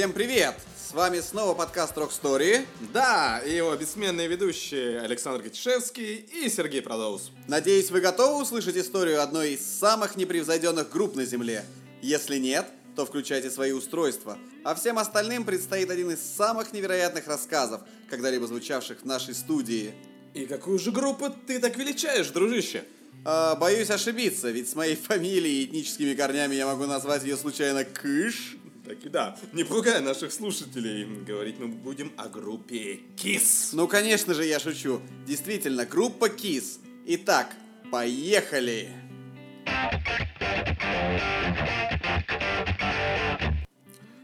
Всем 0.00 0.14
привет! 0.14 0.54
С 0.78 0.94
вами 0.94 1.20
снова 1.20 1.52
подкаст 1.52 1.94
Rock 1.94 2.10
Story. 2.10 2.64
Да, 2.94 3.38
и 3.44 3.54
его 3.54 3.76
бессменные 3.76 4.28
ведущие 4.28 4.98
Александр 4.98 5.42
Катишевский 5.42 6.14
и 6.14 6.48
Сергей 6.48 6.80
Продоус. 6.80 7.32
Надеюсь, 7.48 7.90
вы 7.90 8.00
готовы 8.00 8.40
услышать 8.40 8.78
историю 8.78 9.22
одной 9.22 9.50
из 9.50 9.60
самых 9.60 10.16
непревзойденных 10.16 10.88
групп 10.88 11.16
на 11.16 11.26
Земле? 11.26 11.66
Если 12.00 12.38
нет, 12.38 12.66
то 12.96 13.04
включайте 13.04 13.50
свои 13.50 13.72
устройства. 13.72 14.38
А 14.64 14.74
всем 14.74 14.98
остальным 14.98 15.44
предстоит 15.44 15.90
один 15.90 16.12
из 16.12 16.22
самых 16.22 16.72
невероятных 16.72 17.26
рассказов, 17.26 17.82
когда-либо 18.08 18.46
звучавших 18.46 19.02
в 19.02 19.04
нашей 19.04 19.34
студии. 19.34 19.92
И 20.32 20.46
какую 20.46 20.78
же 20.78 20.92
группу 20.92 21.28
ты 21.46 21.58
так 21.58 21.76
величаешь, 21.76 22.28
дружище? 22.28 22.84
А, 23.22 23.54
боюсь 23.54 23.90
ошибиться, 23.90 24.50
ведь 24.50 24.70
с 24.70 24.74
моей 24.74 24.96
фамилией 25.08 25.62
и 25.62 25.66
этническими 25.66 26.14
корнями 26.14 26.54
я 26.54 26.64
могу 26.66 26.86
назвать 26.86 27.22
ее 27.22 27.36
случайно 27.36 27.84
Кыш. 27.84 28.56
Так 28.90 29.04
и 29.04 29.08
да, 29.08 29.36
не 29.52 29.62
пугай 29.62 30.00
наших 30.00 30.32
слушателей. 30.32 31.04
Говорить 31.24 31.60
мы 31.60 31.68
будем 31.68 32.12
о 32.16 32.28
группе 32.28 32.98
KISS. 33.16 33.68
Ну, 33.74 33.86
конечно 33.86 34.34
же, 34.34 34.44
я 34.44 34.58
шучу. 34.58 35.00
Действительно, 35.24 35.86
группа 35.86 36.24
KISS. 36.28 36.80
Итак, 37.06 37.54
поехали! 37.92 38.88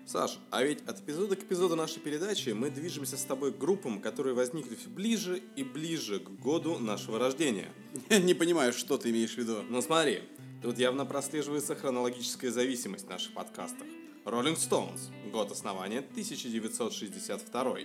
Саш, 0.04 0.40
а 0.50 0.64
ведь 0.64 0.80
от 0.88 0.98
эпизода 0.98 1.36
к 1.36 1.44
эпизоду 1.44 1.76
нашей 1.76 2.00
передачи 2.00 2.48
мы 2.48 2.68
движемся 2.70 3.16
с 3.16 3.22
тобой 3.22 3.52
к 3.52 3.58
группам, 3.58 4.00
которые 4.00 4.34
возникли 4.34 4.74
все 4.74 4.88
ближе 4.88 5.42
и 5.54 5.62
ближе 5.62 6.18
к 6.18 6.28
году 6.28 6.80
нашего 6.80 7.20
рождения. 7.20 7.68
Не 8.10 8.34
понимаю, 8.34 8.72
что 8.72 8.98
ты 8.98 9.10
имеешь 9.10 9.34
в 9.34 9.38
виду. 9.38 9.62
Ну 9.70 9.80
смотри, 9.80 10.24
тут 10.60 10.76
явно 10.80 11.06
прослеживается 11.06 11.76
хронологическая 11.76 12.50
зависимость 12.50 13.06
в 13.06 13.10
наших 13.10 13.32
подкастах. 13.32 13.86
Rolling 14.26 14.56
Stones, 14.56 15.10
год 15.30 15.52
основания 15.52 16.00
1962. 16.00 17.78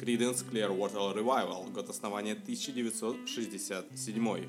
Creedence 0.00 0.44
Clearwater 0.50 1.14
Revival, 1.14 1.70
год 1.70 1.88
основания 1.88 2.32
1967. 2.32 4.48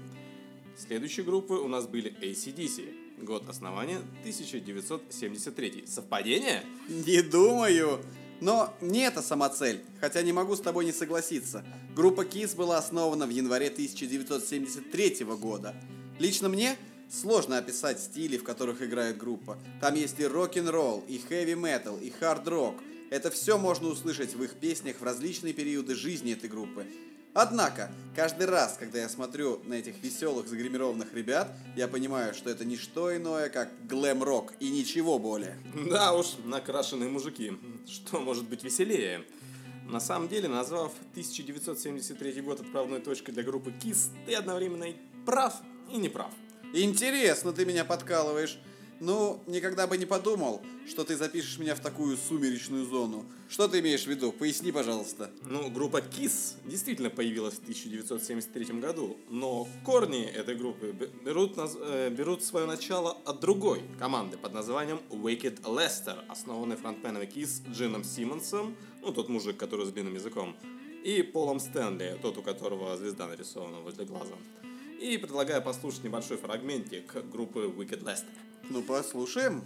Следующие 0.75 1.23
группы 1.23 1.53
у 1.53 1.67
нас 1.67 1.85
были 1.85 2.11
ACDC, 2.19 3.21
Год 3.21 3.47
основания 3.47 3.97
1973. 4.21 5.83
Совпадение? 5.85 6.63
Не 6.87 7.21
думаю. 7.21 8.03
Но 8.41 8.73
не 8.81 9.01
это 9.01 9.21
сама 9.21 9.49
цель, 9.49 9.83
хотя 10.01 10.23
не 10.23 10.33
могу 10.33 10.55
с 10.55 10.61
тобой 10.61 10.85
не 10.85 10.91
согласиться. 10.91 11.63
Группа 11.95 12.21
KISS 12.21 12.55
была 12.55 12.79
основана 12.79 13.27
в 13.27 13.29
январе 13.29 13.67
1973 13.67 15.25
года. 15.39 15.75
Лично 16.17 16.49
мне 16.49 16.75
сложно 17.09 17.57
описать 17.57 17.99
стили, 17.99 18.37
в 18.37 18.43
которых 18.43 18.81
играет 18.81 19.17
группа. 19.17 19.57
Там 19.81 19.95
есть 19.95 20.19
и 20.19 20.25
рок-н-ролл, 20.25 21.03
и 21.07 21.17
хэви-метал, 21.17 21.97
и 21.97 22.09
хард-рок. 22.09 22.75
Это 23.09 23.31
все 23.31 23.57
можно 23.57 23.87
услышать 23.87 24.35
в 24.35 24.43
их 24.43 24.53
песнях 24.53 24.97
в 24.99 25.03
различные 25.03 25.53
периоды 25.53 25.95
жизни 25.95 26.33
этой 26.33 26.49
группы. 26.49 26.85
Однако, 27.33 27.91
каждый 28.15 28.47
раз, 28.47 28.75
когда 28.79 28.99
я 28.99 29.09
смотрю 29.09 29.61
на 29.65 29.75
этих 29.75 30.01
веселых, 30.01 30.47
загримированных 30.47 31.13
ребят, 31.13 31.55
я 31.75 31.87
понимаю, 31.87 32.33
что 32.33 32.49
это 32.49 32.65
не 32.65 32.75
что 32.75 33.15
иное, 33.15 33.49
как 33.49 33.69
глэм-рок 33.87 34.53
и 34.59 34.69
ничего 34.69 35.19
более. 35.19 35.57
Да 35.89 36.13
уж, 36.13 36.37
накрашенные 36.43 37.09
мужики. 37.09 37.53
Что 37.87 38.19
может 38.19 38.45
быть 38.49 38.63
веселее? 38.63 39.23
На 39.87 39.99
самом 39.99 40.27
деле, 40.27 40.47
назвав 40.47 40.91
1973 41.11 42.41
год 42.41 42.61
отправной 42.61 42.99
точкой 42.99 43.31
для 43.31 43.43
группы 43.43 43.71
KISS, 43.71 44.09
ты 44.25 44.35
одновременно 44.35 44.85
и 44.85 44.95
прав, 45.25 45.55
и 45.91 45.97
не 45.97 46.09
прав. 46.09 46.31
Интересно 46.73 47.51
ты 47.51 47.65
меня 47.65 47.83
подкалываешь. 47.83 48.59
Ну, 48.99 49.41
никогда 49.47 49.87
бы 49.87 49.97
не 49.97 50.05
подумал, 50.05 50.61
что 50.87 51.03
ты 51.03 51.15
запишешь 51.15 51.57
меня 51.57 51.73
в 51.73 51.79
такую 51.79 52.15
сумеречную 52.15 52.85
зону. 52.85 53.25
Что 53.47 53.67
ты 53.67 53.79
имеешь 53.79 54.03
в 54.03 54.07
виду? 54.07 54.31
Поясни, 54.31 54.71
пожалуйста. 54.71 55.31
Ну, 55.43 55.71
группа 55.71 55.97
KISS 55.97 56.57
действительно 56.65 57.09
появилась 57.09 57.55
в 57.55 57.61
1973 57.61 58.79
году, 58.79 59.17
но 59.29 59.67
корни 59.83 60.25
этой 60.25 60.55
группы 60.55 60.93
берут, 61.25 61.53
э, 61.57 62.09
берут 62.11 62.43
свое 62.43 62.67
начало 62.67 63.17
от 63.25 63.39
другой 63.39 63.81
команды 63.97 64.37
под 64.37 64.53
названием 64.53 64.99
Wicked 65.09 65.61
Lester, 65.61 66.23
основанной 66.27 66.75
фронтменом 66.75 67.23
KISS 67.23 67.71
Джином 67.71 68.03
Симмонсом, 68.03 68.75
ну, 69.01 69.11
тот 69.11 69.29
мужик, 69.29 69.57
который 69.57 69.87
с 69.87 69.89
длинным 69.89 70.15
языком, 70.15 70.55
и 71.03 71.23
Полом 71.23 71.59
Стэнли, 71.59 72.19
тот, 72.21 72.37
у 72.37 72.41
которого 72.43 72.95
звезда 72.97 73.27
нарисована 73.27 73.79
возле 73.79 74.05
глаза. 74.05 74.35
И 74.99 75.17
предлагаю 75.17 75.61
послушать 75.61 76.03
небольшой 76.03 76.35
фрагментик 76.35 77.23
группы 77.31 77.61
Wicked 77.61 78.03
Lester. 78.03 78.25
Ну, 78.69 78.83
послушаем. 78.83 79.63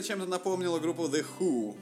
Это 0.00 0.08
чем-то 0.08 0.26
напомнило 0.26 0.78
группу 0.78 1.04
The 1.04 1.24
Who. 1.38 1.76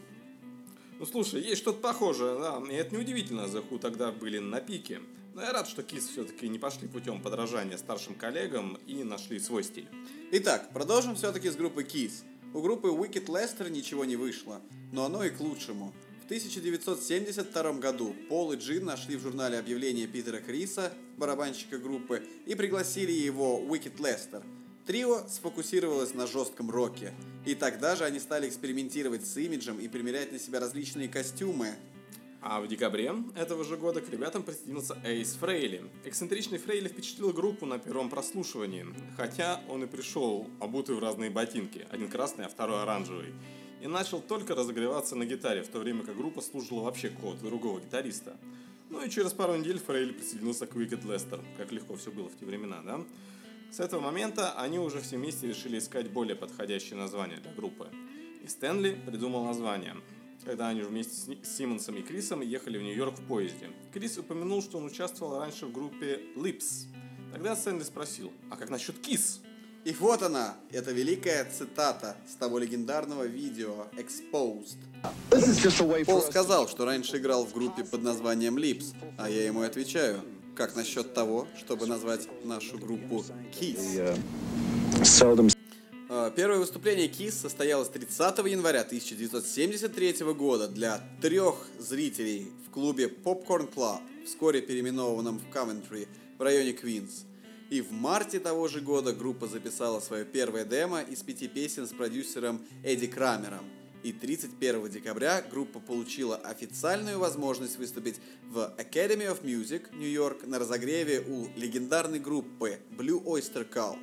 Ну, 0.98 1.06
слушай, 1.06 1.40
есть 1.40 1.62
что-то 1.62 1.78
похожее, 1.78 2.36
да, 2.38 2.60
и 2.68 2.74
это 2.74 2.96
неудивительно, 2.96 3.42
The 3.42 3.64
Who 3.68 3.78
тогда 3.78 4.10
были 4.10 4.38
на 4.38 4.60
пике. 4.60 5.00
Но 5.34 5.42
я 5.42 5.52
рад, 5.52 5.68
что 5.68 5.82
Kiss 5.82 6.10
все-таки 6.10 6.48
не 6.48 6.58
пошли 6.58 6.88
путем 6.88 7.22
подражания 7.22 7.76
старшим 7.76 8.16
коллегам 8.16 8.76
и 8.88 9.04
нашли 9.04 9.38
свой 9.38 9.62
стиль. 9.62 9.88
Итак, 10.32 10.70
продолжим 10.72 11.14
все-таки 11.14 11.48
с 11.48 11.54
группы 11.54 11.84
Kiss. 11.84 12.24
У 12.54 12.60
группы 12.60 12.88
Wicked 12.88 13.26
Lester 13.26 13.70
ничего 13.70 14.04
не 14.04 14.16
вышло, 14.16 14.60
но 14.92 15.04
оно 15.04 15.22
и 15.22 15.30
к 15.30 15.38
лучшему. 15.38 15.92
В 16.22 16.24
1972 16.24 17.72
году 17.74 18.16
Пол 18.28 18.52
и 18.52 18.56
Джин 18.56 18.84
нашли 18.84 19.16
в 19.16 19.22
журнале 19.22 19.58
объявление 19.60 20.08
Питера 20.08 20.40
Криса, 20.40 20.92
барабанщика 21.16 21.78
группы, 21.78 22.26
и 22.46 22.56
пригласили 22.56 23.12
его 23.12 23.60
Wicked 23.60 23.98
Lester– 23.98 24.42
Трио 24.88 25.28
сфокусировалось 25.28 26.14
на 26.14 26.26
жестком 26.26 26.70
роке, 26.70 27.12
и 27.44 27.54
тогда 27.54 27.94
же 27.94 28.04
они 28.04 28.18
стали 28.18 28.48
экспериментировать 28.48 29.26
с 29.26 29.36
имиджем 29.36 29.78
и 29.78 29.86
примерять 29.86 30.32
на 30.32 30.38
себя 30.38 30.60
различные 30.60 31.10
костюмы. 31.10 31.74
А 32.40 32.58
в 32.62 32.68
декабре 32.68 33.12
этого 33.36 33.64
же 33.64 33.76
года 33.76 34.00
к 34.00 34.08
ребятам 34.08 34.42
присоединился 34.44 34.96
Эйс 35.04 35.34
Фрейли. 35.34 35.84
Эксцентричный 36.06 36.56
Фрейли 36.56 36.88
впечатлил 36.88 37.34
группу 37.34 37.66
на 37.66 37.78
первом 37.78 38.08
прослушивании, 38.08 38.86
хотя 39.18 39.60
он 39.68 39.84
и 39.84 39.86
пришел 39.86 40.48
обутый 40.58 40.94
в 40.94 41.00
разные 41.00 41.28
ботинки, 41.28 41.86
один 41.90 42.08
красный, 42.08 42.46
а 42.46 42.48
второй 42.48 42.80
оранжевый, 42.80 43.34
и 43.82 43.86
начал 43.88 44.22
только 44.22 44.54
разогреваться 44.54 45.16
на 45.16 45.26
гитаре, 45.26 45.64
в 45.64 45.68
то 45.68 45.80
время 45.80 46.02
как 46.02 46.16
группа 46.16 46.40
служила 46.40 46.84
вообще 46.84 47.10
код 47.10 47.38
другого 47.40 47.78
гитариста. 47.78 48.38
Ну 48.88 49.04
и 49.04 49.10
через 49.10 49.34
пару 49.34 49.54
недель 49.54 49.80
Фрейли 49.80 50.12
присоединился 50.12 50.66
к 50.66 50.74
Wicked 50.74 51.04
Lester, 51.04 51.44
как 51.58 51.72
легко 51.72 51.94
все 51.96 52.10
было 52.10 52.30
в 52.30 52.38
те 52.38 52.46
времена, 52.46 52.80
да? 52.82 53.04
С 53.70 53.80
этого 53.80 54.00
момента 54.00 54.52
они 54.52 54.78
уже 54.78 55.00
все 55.00 55.16
вместе 55.18 55.46
решили 55.46 55.78
искать 55.78 56.10
более 56.10 56.34
подходящее 56.34 56.96
название 56.96 57.38
для 57.38 57.52
группы. 57.52 57.88
И 58.42 58.48
Стэнли 58.48 58.98
придумал 59.06 59.44
название, 59.44 59.96
когда 60.44 60.68
они 60.68 60.80
вместе 60.80 61.36
с 61.42 61.56
Симмонсом 61.56 61.96
и 61.96 62.02
Крисом 62.02 62.40
ехали 62.40 62.78
в 62.78 62.82
Нью-Йорк 62.82 63.18
в 63.18 63.26
поезде. 63.26 63.70
Крис 63.92 64.16
упомянул, 64.16 64.62
что 64.62 64.78
он 64.78 64.86
участвовал 64.86 65.38
раньше 65.38 65.66
в 65.66 65.72
группе 65.72 66.20
Lips. 66.34 66.86
Тогда 67.30 67.54
Стэнли 67.54 67.82
спросил, 67.82 68.32
а 68.50 68.56
как 68.56 68.70
насчет 68.70 68.96
Kiss? 69.06 69.40
И 69.84 69.92
вот 69.92 70.22
она, 70.22 70.56
эта 70.72 70.92
великая 70.92 71.44
цитата 71.44 72.16
с 72.26 72.36
того 72.36 72.58
легендарного 72.58 73.24
видео 73.24 73.86
Exposed. 73.96 74.78
Пол 76.06 76.22
сказал, 76.22 76.68
что 76.68 76.86
раньше 76.86 77.18
играл 77.18 77.44
в 77.44 77.52
группе 77.52 77.84
под 77.84 78.02
названием 78.02 78.56
Lips, 78.56 78.94
а 79.18 79.28
я 79.28 79.44
ему 79.44 79.60
отвечаю– 79.60 80.22
как 80.58 80.74
насчет 80.74 81.14
того, 81.14 81.46
чтобы 81.56 81.86
назвать 81.86 82.28
нашу 82.44 82.78
группу 82.78 83.24
KISS? 83.52 83.94
А, 86.10 86.30
первое 86.32 86.58
выступление 86.58 87.06
KISS 87.08 87.30
состоялось 87.30 87.88
30 87.88 88.38
января 88.38 88.80
1973 88.80 90.32
года 90.34 90.66
для 90.66 91.00
трех 91.22 91.54
зрителей 91.78 92.50
в 92.66 92.72
клубе 92.72 93.06
Popcorn 93.06 93.72
Club, 93.72 94.00
вскоре 94.26 94.60
переименованном 94.60 95.38
в 95.38 95.44
Coventry 95.54 96.08
в 96.38 96.42
районе 96.42 96.72
Квинс. 96.72 97.24
И 97.70 97.80
в 97.80 97.92
марте 97.92 98.40
того 98.40 98.66
же 98.66 98.80
года 98.80 99.12
группа 99.12 99.46
записала 99.46 100.00
свое 100.00 100.24
первое 100.24 100.64
демо 100.64 101.02
из 101.02 101.22
пяти 101.22 101.46
песен 101.46 101.86
с 101.86 101.92
продюсером 101.92 102.66
Эдди 102.82 103.06
Крамером. 103.06 103.77
И 104.02 104.12
31 104.12 104.88
декабря 104.90 105.42
группа 105.42 105.80
получила 105.80 106.36
официальную 106.36 107.18
возможность 107.18 107.78
выступить 107.78 108.20
в 108.48 108.72
Academy 108.78 109.26
of 109.26 109.42
Music, 109.42 109.94
Нью-Йорк, 109.96 110.46
на 110.46 110.58
разогреве 110.58 111.20
у 111.20 111.48
легендарной 111.56 112.20
группы 112.20 112.78
Blue 112.96 113.22
Oyster 113.24 113.68
Cult. 113.68 113.98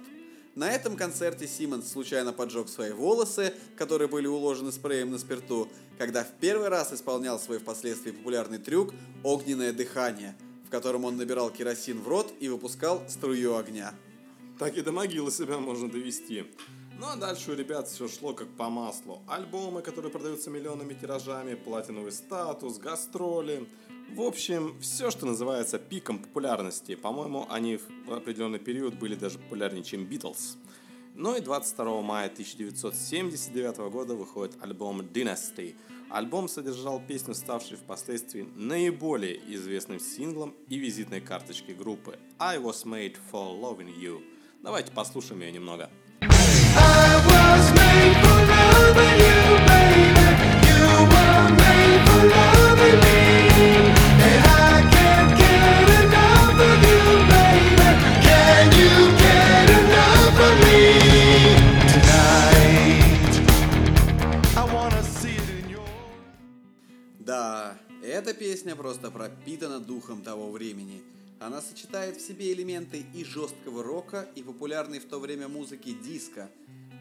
На 0.56 0.71
этом 0.71 0.95
концерте 0.95 1.47
Симмонс 1.47 1.92
случайно 1.92 2.31
поджег 2.33 2.69
свои 2.69 2.92
волосы, 2.92 3.53
которые 3.75 4.07
были 4.07 4.27
уложены 4.27 4.71
спреем 4.71 5.12
на 5.12 5.18
спирту, 5.18 5.69
когда 5.98 6.24
в 6.24 6.31
первый 6.39 6.69
раз 6.69 6.94
исполнял 6.94 7.39
свой 7.39 7.59
впоследствии 7.59 8.12
популярный 8.12 8.57
трюк 8.57 8.94
«Огненное 9.24 9.74
дыхание», 9.74 10.36
в 10.65 10.69
котором 10.69 11.03
он 11.06 11.18
набирал 11.18 11.50
керосин 11.50 12.01
в 12.01 12.07
рот 12.07 12.33
и 12.39 12.48
выпускал 12.48 13.03
струю 13.09 13.57
огня. 13.57 13.94
Так 14.57 14.77
и 14.77 14.81
до 14.81 14.94
могилы 14.94 15.31
себя 15.31 15.57
можно 15.57 15.89
довести. 15.89 16.45
Ну 16.97 17.07
а 17.07 17.18
дальше 17.18 17.51
у 17.51 17.56
ребят 17.56 17.89
все 17.89 18.07
шло 18.07 18.33
как 18.33 18.47
по 18.56 18.69
маслу. 18.69 19.21
Альбомы, 19.27 19.81
которые 19.81 20.12
продаются 20.12 20.50
миллионами 20.50 20.94
тиражами, 20.94 21.56
платиновый 21.56 22.13
статус, 22.13 22.77
гастроли. 22.77 23.68
В 24.13 24.21
общем, 24.21 24.80
все, 24.80 25.12
что 25.12 25.25
называется 25.25 25.77
пиком 25.77 26.19
популярности. 26.19 26.95
По-моему, 26.95 27.47
они 27.50 27.77
в 28.07 28.13
определенный 28.13 28.59
период 28.59 28.95
были 28.95 29.15
даже 29.15 29.39
популярнее, 29.39 29.83
чем 29.83 30.06
Битлз. 30.06 30.57
Ну 31.15 31.36
и 31.36 31.42
22 31.42 32.01
мая 32.01 32.27
1979 32.27 33.77
года 33.91 34.15
выходит 34.15 34.56
альбом 34.62 35.01
Dynasty. 35.01 35.75
Альбом 36.09 36.48
содержал 36.48 37.01
песню, 37.06 37.33
ставшую 37.33 37.77
впоследствии 37.77 38.48
наиболее 38.56 39.38
известным 39.53 40.00
синглом 40.00 40.56
и 40.69 40.77
визитной 40.77 41.19
карточкой 41.19 41.75
группы 41.75 42.19
I 42.39 42.57
Was 42.57 42.86
Made 42.86 43.18
For 43.31 43.59
Loving 43.59 43.94
You. 44.00 44.21
Давайте 44.62 44.94
послушаем 44.94 45.41
ее 45.41 45.51
немного. 45.51 45.89
I 46.21 46.64
Да, 67.25 67.75
эта 68.03 68.35
песня 68.35 68.75
просто 68.75 69.09
пропитана 69.09 69.79
духом 69.79 70.21
того 70.21 70.51
времени. 70.51 71.01
Она 71.39 71.59
сочетает 71.59 72.17
в 72.17 72.21
себе 72.21 72.53
элементы 72.53 73.03
и 73.15 73.23
жесткого 73.23 73.83
рока, 73.83 74.27
и 74.35 74.43
популярной 74.43 74.99
в 74.99 75.05
то 75.05 75.19
время 75.19 75.47
музыки 75.47 75.91
диска. 75.91 76.49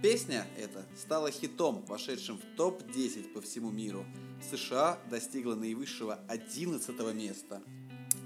Песня 0.04 0.46
эта 0.58 0.84
стала 0.98 1.30
хитом, 1.30 1.82
вошедшим 1.88 2.36
в 2.36 2.56
топ-10 2.58 3.32
по 3.32 3.40
всему 3.40 3.70
миру. 3.70 4.04
США 4.52 4.98
достигла 5.08 5.54
наивысшего 5.54 6.20
11 6.28 7.14
места. 7.14 7.62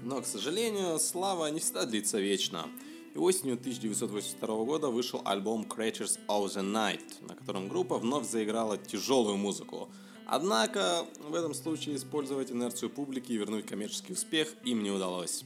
Но, 0.03 0.21
к 0.21 0.25
сожалению, 0.25 0.99
слава 0.99 1.49
не 1.49 1.61
всегда 1.61 1.85
длится 1.85 2.19
вечно. 2.19 2.67
И 3.15 3.17
осенью 3.17 3.53
1982 3.53 4.65
года 4.65 4.89
вышел 4.89 5.21
альбом 5.23 5.65
Creatures 5.69 6.19
of 6.27 6.47
the 6.47 6.61
Night, 6.61 7.25
на 7.25 7.33
котором 7.33 7.69
группа 7.69 7.97
вновь 7.97 8.29
заиграла 8.29 8.77
тяжелую 8.77 9.37
музыку. 9.37 9.87
Однако 10.25 11.05
в 11.29 11.33
этом 11.33 11.53
случае 11.53 11.95
использовать 11.95 12.51
инерцию 12.51 12.89
публики 12.89 13.31
и 13.31 13.37
вернуть 13.37 13.65
коммерческий 13.65 14.11
успех 14.11 14.53
им 14.65 14.83
не 14.83 14.91
удалось. 14.91 15.45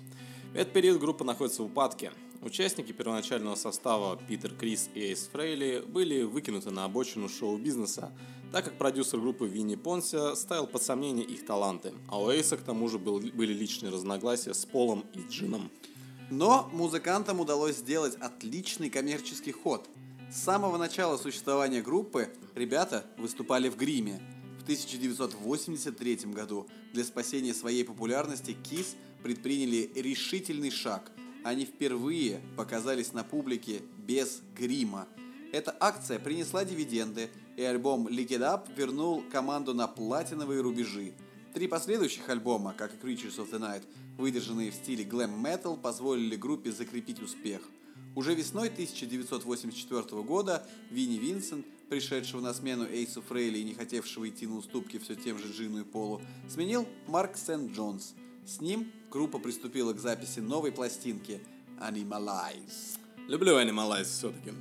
В 0.51 0.56
этот 0.56 0.74
период 0.74 1.00
группа 1.00 1.24
находится 1.24 1.62
в 1.62 1.68
упадке. 1.68 2.12
Участники 2.44 2.92
первоначального 2.92 3.56
состава 3.56 4.18
Питер 4.28 4.54
Крис 4.54 4.90
и 4.94 5.00
Эйс 5.00 5.30
Фрейли 5.31 5.81
были 5.88 6.24
выкинуты 6.24 6.72
на 6.72 6.84
обочину 6.84 7.30
шоу-бизнеса, 7.30 8.12
так 8.51 8.66
как 8.66 8.78
продюсер 8.78 9.22
группы 9.22 9.48
Винни 9.48 9.75
Понся 9.75 10.36
ставил 10.36 10.68
под 10.68 10.84
сомнение 10.84 11.25
их 11.25 11.45
таланты, 11.45 11.94
а 12.10 12.22
у 12.22 12.30
Эйса 12.30 12.57
к 12.57 12.62
тому 12.62 12.90
же 12.90 13.00
был, 13.00 13.22
были 13.22 13.54
личные 13.54 13.94
разногласия 13.94 14.54
с 14.54 14.66
Полом 14.66 15.06
и 15.13 15.22
Джином. 15.30 15.72
Но 16.30 16.69
музыкантам 16.74 17.40
удалось 17.40 17.78
сделать 17.78 18.16
отличный 18.19 18.90
коммерческий 18.90 19.54
ход. 19.54 19.88
С 20.30 20.44
самого 20.44 20.78
начала 20.78 21.16
существования 21.16 21.81
группы 21.81 22.28
ребята 22.56 23.06
выступали 23.18 23.69
в 23.69 23.78
гриме. 23.78 24.22
В 24.60 24.63
1983 24.63 26.16
году 26.34 26.68
для 26.92 27.06
спасения 27.06 27.54
своей 27.54 27.86
популярности 27.86 28.57
Kiss 28.69 28.95
предприняли 29.24 29.90
решительный 29.95 30.72
шаг. 30.72 31.10
Они 31.44 31.66
впервые 31.66 32.42
показались 32.56 33.12
на 33.13 33.24
публике 33.24 33.81
без 33.98 34.42
грима. 34.56 35.07
Эта 35.51 35.75
акция 35.80 36.18
принесла 36.18 36.63
дивиденды, 36.63 37.30
и 37.57 37.63
альбом 37.63 38.07
Lick 38.07 38.30
It 38.30 38.40
Up 38.40 38.74
вернул 38.75 39.24
команду 39.31 39.74
на 39.74 39.88
платиновые 39.88 40.62
рубежи. 40.62 41.13
Три 41.54 41.68
последующих 41.68 42.28
альбома, 42.30 42.74
как 42.75 42.94
и 42.94 42.98
Creatures 42.98 43.38
of 43.38 43.51
the 43.51 43.60
Night, 43.60 43.84
выдержанные 44.18 44.72
в 44.72 44.75
стиле 44.75 45.04
глэм-метал, 45.04 45.78
позволили 45.78 46.36
группе 46.36 46.72
закрепить 46.72 47.22
успех. 47.22 47.62
Уже 48.16 48.34
весной 48.34 48.69
1984 48.69 50.24
года 50.24 50.66
Винни 50.90 51.18
Винсент, 51.18 51.66
пришедшего 51.90 52.42
на 52.42 52.54
смену 52.54 52.86
Эйсу 52.86 53.22
Фрейли 53.22 53.60
и 53.60 53.63
не 53.63 53.74
хотевшего 53.74 54.28
идти 54.30 54.48
на 54.48 54.57
уступки 54.57 54.98
все 54.98 55.16
тем 55.16 55.38
же 55.38 55.51
Джину 55.51 55.81
и 55.81 55.84
Полу, 55.84 56.22
сменил 56.48 56.88
Марк 57.07 57.38
Сент-Джонс. 57.38 58.16
С 58.45 58.60
ним 58.60 58.92
группа 59.10 59.40
приступила 59.40 59.94
к 59.94 60.00
записи 60.00 60.40
новой 60.40 60.74
пластинки 60.74 61.40
Animalize. 61.80 63.00
Люблю 63.28 63.57
Animalize 63.57 64.04
все-таки. 64.04 64.51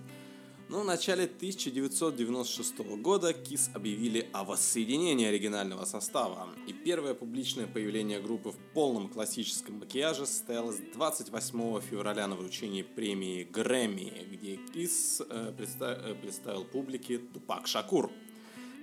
Но 0.69 0.81
в 0.81 0.85
начале 0.85 1.25
1996 1.25 2.79
года 3.03 3.33
KISS 3.33 3.75
объявили 3.75 4.31
о 4.33 4.45
воссоединении 4.45 5.27
оригинального 5.27 5.85
состава, 5.85 6.49
и 6.67 6.73
первое 6.73 7.13
публичное 7.13 7.67
появление 7.67 8.21
группы 8.21 8.53
в 8.53 8.57
полном 8.73 9.09
классическом 9.09 9.81
макияже 9.81 10.27
состоялось 10.27 10.79
28 10.95 11.81
февраля 11.81 12.27
на 12.29 12.37
вручении 12.37 12.83
премии 12.83 13.43
Грэмми, 13.43 14.29
где 14.31 14.55
KISS 14.55 15.27
э, 15.29 15.53
представ... 15.55 15.99
представил 16.23 16.65
публике 16.65 17.19
Тупак 17.19 17.67
Шакур. 17.67 18.11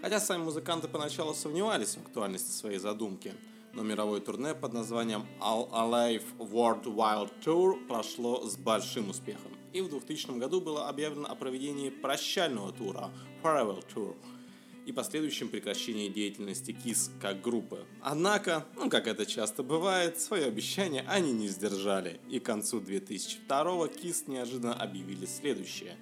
Хотя 0.02 0.20
сами 0.20 0.44
музыканты 0.44 0.88
поначалу 0.90 1.34
сомневались 1.34 1.96
в 1.96 2.02
актуальности 2.02 2.52
своей 2.52 2.78
задумки, 2.78 3.34
но 3.80 3.86
мировое 3.86 4.20
турне 4.20 4.54
под 4.54 4.74
названием 4.74 5.26
Alive 5.40 6.26
World 6.38 6.84
Wild 6.84 7.32
Tour 7.42 7.88
прошло 7.88 8.46
с 8.46 8.58
большим 8.58 9.10
успехом 9.10 9.54
и 9.72 9.80
в 9.80 9.88
2000 9.88 10.38
году 10.38 10.60
было 10.60 10.90
объявлено 10.90 11.30
о 11.30 11.36
проведении 11.36 11.90
прощального 11.90 12.74
тура 12.74 13.10
Farewell 13.42 13.82
Tour 13.96 14.18
и 14.86 14.92
последующем 14.92 15.48
прекращении 15.48 16.10
деятельности 16.10 16.72
KISS 16.72 17.12
как 17.22 17.42
группы. 17.42 17.86
Однако, 18.02 18.66
ну 18.76 18.90
как 18.90 19.08
это 19.08 19.26
часто 19.26 19.64
бывает, 19.64 20.20
свое 20.20 20.48
обещание 20.48 21.06
они 21.08 21.32
не 21.32 21.48
сдержали, 21.48 22.20
и 22.30 22.40
к 22.40 22.44
концу 22.44 22.82
2002 22.82 23.62
KISS 23.86 24.24
неожиданно 24.28 24.74
объявили 24.74 25.26
следующее. 25.26 25.96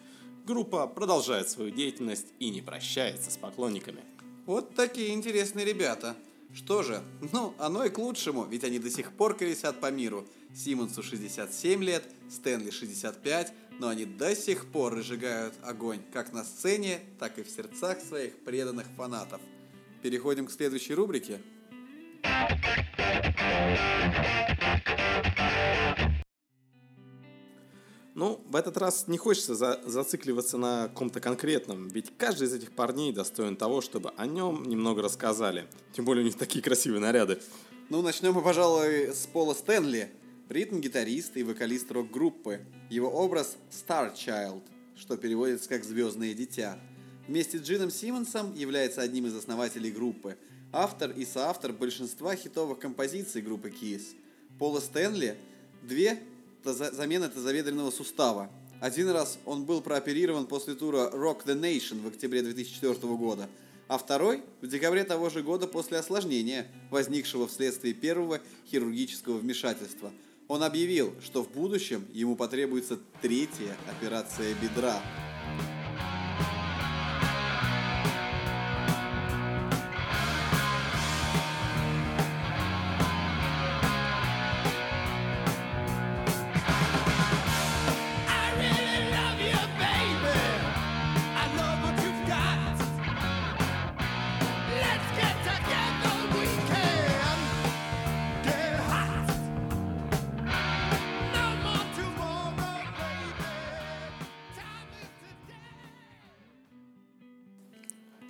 Группа 0.47 0.87
продолжает 0.87 1.47
свою 1.47 1.69
деятельность 1.69 2.33
и 2.39 2.49
не 2.49 2.63
прощается 2.63 3.29
с 3.29 3.37
поклонниками. 3.37 4.03
Вот 4.47 4.73
такие 4.73 5.13
интересные 5.13 5.63
ребята. 5.63 6.15
Что 6.53 6.83
же, 6.83 7.03
ну, 7.31 7.53
оно 7.59 7.85
и 7.85 7.89
к 7.89 7.97
лучшему, 7.97 8.45
ведь 8.45 8.63
они 8.63 8.79
до 8.79 8.89
сих 8.89 9.11
пор 9.11 9.35
колесят 9.35 9.79
по 9.79 9.91
миру. 9.91 10.27
Симонсу 10.55 11.03
67 11.03 11.83
лет, 11.83 12.03
Стэнли 12.29 12.71
65, 12.71 13.53
но 13.79 13.89
они 13.89 14.05
до 14.05 14.35
сих 14.35 14.65
пор 14.65 14.95
разжигают 14.95 15.53
огонь 15.63 16.01
как 16.11 16.33
на 16.33 16.43
сцене, 16.43 16.99
так 17.19 17.37
и 17.37 17.43
в 17.43 17.49
сердцах 17.49 17.99
своих 17.99 18.35
преданных 18.43 18.87
фанатов. 18.95 19.41
Переходим 20.01 20.47
к 20.47 20.51
следующей 20.51 20.93
рубрике. 20.93 21.41
Ну, 28.17 28.43
в 28.49 28.55
этот 28.55 28.77
раз 28.77 29.07
не 29.07 29.19
хочется 29.19 29.53
за 29.53 29.79
зацикливаться 29.85 30.57
на 30.57 30.87
ком-то 30.87 31.19
конкретном, 31.19 31.87
ведь 31.89 32.11
каждый 32.17 32.47
из 32.47 32.53
этих 32.55 32.71
парней 32.71 33.13
достоин 33.13 33.55
того, 33.55 33.79
чтобы 33.79 34.09
о 34.17 34.25
нем 34.25 34.63
немного 34.63 35.03
рассказали. 35.03 35.67
Тем 35.93 36.03
более 36.03 36.23
у 36.23 36.25
них 36.25 36.35
такие 36.35 36.63
красивые 36.63 36.99
наряды. 36.99 37.37
Ну, 37.91 38.01
начнем 38.01 38.33
мы, 38.33 38.41
пожалуй, 38.41 39.13
с 39.13 39.27
Пола 39.27 39.53
Стэнли, 39.53 40.09
ритм-гитарист 40.49 41.37
и 41.37 41.43
вокалист 41.43 41.91
рок-группы. 41.91 42.61
Его 42.89 43.07
образ 43.07 43.55
Star 43.69 44.11
Child, 44.15 44.63
что 44.95 45.15
переводится 45.15 45.69
как 45.69 45.83
«звездное 45.83 46.33
дитя». 46.33 46.79
Вместе 47.27 47.59
с 47.59 47.61
Джином 47.61 47.91
Симмонсом 47.91 48.55
является 48.55 49.01
одним 49.01 49.27
из 49.27 49.35
основателей 49.35 49.91
группы, 49.91 50.37
автор 50.73 51.11
и 51.11 51.23
соавтор 51.23 51.71
большинства 51.71 52.35
хитовых 52.35 52.79
композиций 52.79 53.43
группы 53.43 53.69
Kiss. 53.69 54.15
Пола 54.57 54.79
Стэнли– 54.79 55.37
две 55.83 56.17
замены 56.73 57.29
тазоведренного 57.29 57.91
сустава. 57.91 58.49
Один 58.79 59.09
раз 59.09 59.39
он 59.45 59.65
был 59.65 59.81
прооперирован 59.81 60.45
после 60.45 60.75
тура 60.75 61.09
Rock 61.13 61.45
the 61.45 61.59
Nation 61.59 62.01
в 62.01 62.07
октябре 62.07 62.41
2004 62.41 62.95
года, 63.15 63.49
а 63.87 63.97
второй– 63.97 64.43
в 64.61 64.67
декабре 64.67 65.03
того 65.03 65.29
же 65.29 65.41
года 65.41 65.67
после 65.67 65.97
осложнения, 65.97 66.67
возникшего 66.91 67.47
вследствие 67.47 67.93
первого 67.93 68.39
хирургического 68.69 69.37
вмешательства. 69.37 70.11
Он 70.47 70.63
объявил, 70.63 71.13
что 71.21 71.43
в 71.43 71.51
будущем 71.51 72.05
ему 72.13 72.35
потребуется 72.35 72.99
третья 73.21 73.75
операция 73.89 74.53
бедра. 74.61 75.01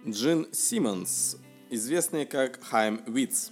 Джин 0.10 0.48
Симмонс, 0.54 1.36
известный 1.70 2.26
как 2.26 2.64
Хайм 2.64 3.02
Витц, 3.08 3.50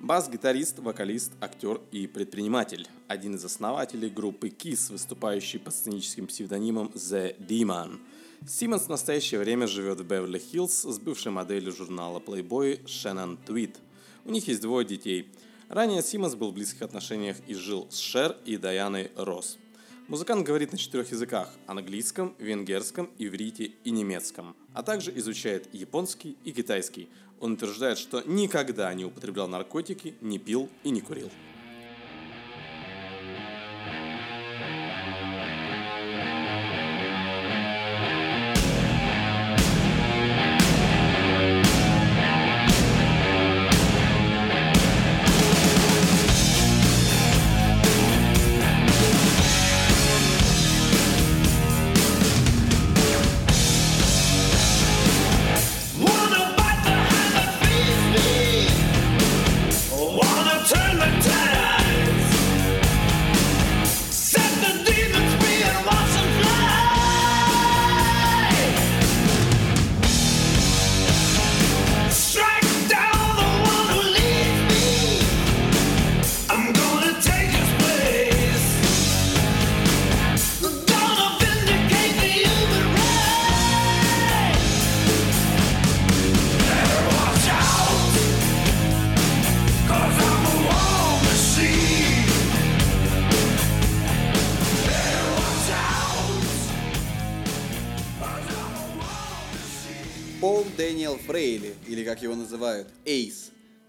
бас-гитарист, 0.00 0.78
вокалист, 0.78 1.32
актер 1.40 1.80
и 1.90 2.06
предприниматель, 2.06 2.86
один 3.08 3.34
из 3.34 3.44
основателей 3.44 4.08
группы 4.08 4.46
KISS, 4.46 4.92
выступающий 4.92 5.58
под 5.58 5.74
сценическим 5.74 6.28
псевдонимом 6.28 6.92
The 6.94 7.36
Demon. 7.40 7.98
Симмонс 8.46 8.84
в 8.84 8.88
настоящее 8.88 9.40
время 9.40 9.66
живет 9.66 9.98
в 9.98 10.06
Беверли-Хиллз 10.06 10.92
с 10.92 10.98
бывшей 11.00 11.32
моделью 11.32 11.72
журнала 11.72 12.20
Playboy 12.20 12.86
Шеннон 12.86 13.36
Твит. 13.38 13.76
У 14.24 14.30
них 14.30 14.46
есть 14.46 14.62
двое 14.62 14.86
детей. 14.86 15.28
Ранее 15.68 16.04
Симмонс 16.04 16.36
был 16.36 16.52
в 16.52 16.54
близких 16.54 16.82
отношениях 16.82 17.36
и 17.48 17.54
жил 17.54 17.88
с 17.90 17.98
Шер 17.98 18.36
и 18.44 18.56
Даяной 18.56 19.10
Росс. 19.16 19.58
Музыкант 20.08 20.46
говорит 20.46 20.70
на 20.70 20.78
четырех 20.78 21.10
языках– 21.10 21.52
английском, 21.66 22.36
венгерском, 22.38 23.10
иврите 23.18 23.72
и 23.82 23.90
немецком, 23.90 24.54
а 24.72 24.84
также 24.84 25.10
изучает 25.18 25.68
японский 25.72 26.36
и 26.44 26.52
китайский. 26.52 27.08
Он 27.40 27.54
утверждает, 27.54 27.98
что 27.98 28.22
никогда 28.24 28.94
не 28.94 29.04
употреблял 29.04 29.48
наркотики, 29.48 30.14
не 30.20 30.38
пил 30.38 30.70
и 30.84 30.90
не 30.90 31.00
курил. 31.00 31.28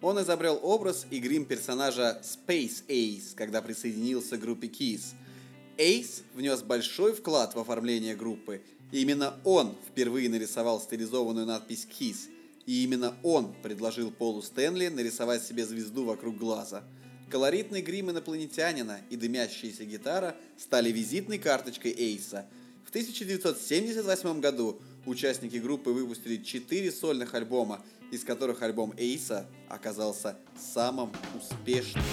Он 0.08 0.22
изобрел 0.22 0.58
образ 0.64 1.06
и 1.12 1.20
грим 1.20 1.44
персонажа 1.44 2.22
Space 2.24 2.82
Ace, 2.88 3.36
когда 3.36 3.62
присоединился 3.62 4.38
к 4.38 4.40
группе 4.40 4.68
Kiss. 4.68 5.02
Эйс 5.78 6.24
внес 6.34 6.62
большой 6.62 7.14
вклад 7.14 7.56
в 7.56 7.60
оформление 7.60 8.16
группы. 8.16 8.62
И 8.94 9.02
именно 9.02 9.38
он 9.44 9.76
впервые 9.86 10.30
нарисовал 10.30 10.80
стилизованную 10.80 11.46
надпись 11.46 11.86
Kiss. 11.92 12.30
И 12.66 12.86
именно 12.86 13.18
он 13.22 13.54
предложил 13.62 14.10
Полу 14.10 14.42
Стэнли 14.42 14.88
нарисовать 14.88 15.44
себе 15.44 15.66
звезду 15.66 16.06
вокруг 16.06 16.38
глаза. 16.38 16.86
Колоритный 17.30 17.82
грим 17.82 18.10
инопланетянина 18.10 19.02
и 19.10 19.18
дымящаяся 19.18 19.84
гитара 19.84 20.38
стали 20.58 20.90
визитной 20.90 21.38
карточкой 21.38 21.92
Эйса. 21.92 22.46
В 22.86 22.90
1978 22.92 24.40
году 24.40 24.80
участники 25.06 25.58
группы 25.58 25.90
выпустили 25.90 26.42
четыре 26.42 26.94
сольных 26.94 27.34
альбома, 27.34 27.84
из 28.12 28.24
которых 28.24 28.62
альбом 28.62 28.94
Эйса 28.98 29.48
оказался 29.70 30.38
самым 30.56 31.12
успешным. 31.36 32.04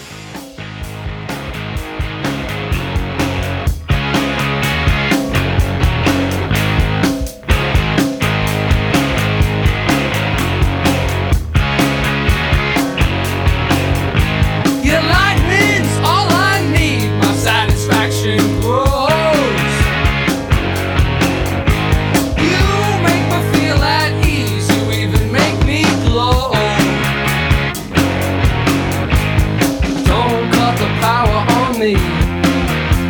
Me. 31.84 31.96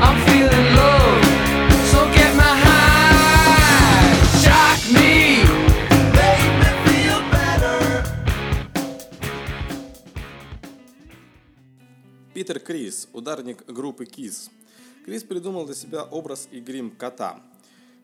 I'm 0.06 0.16
feeling 0.26 0.66
low. 0.78 1.06
So 1.90 2.00
get 2.16 2.30
my 2.42 2.54
high. 2.64 4.14
Shock 4.42 4.80
me. 4.96 5.12
Make 6.18 6.46
me 6.60 6.70
feel 6.84 7.20
better. 7.34 7.78
Питер 12.34 12.58
Крис, 12.58 13.08
ударник 13.12 13.64
группы 13.66 14.04
Kiss. 14.06 14.50
Крис 15.06 15.22
придумал 15.22 15.66
для 15.66 15.74
себя 15.74 16.02
образ 16.02 16.48
и 16.50 16.60
грим 16.60 16.90
кота. 16.90 17.40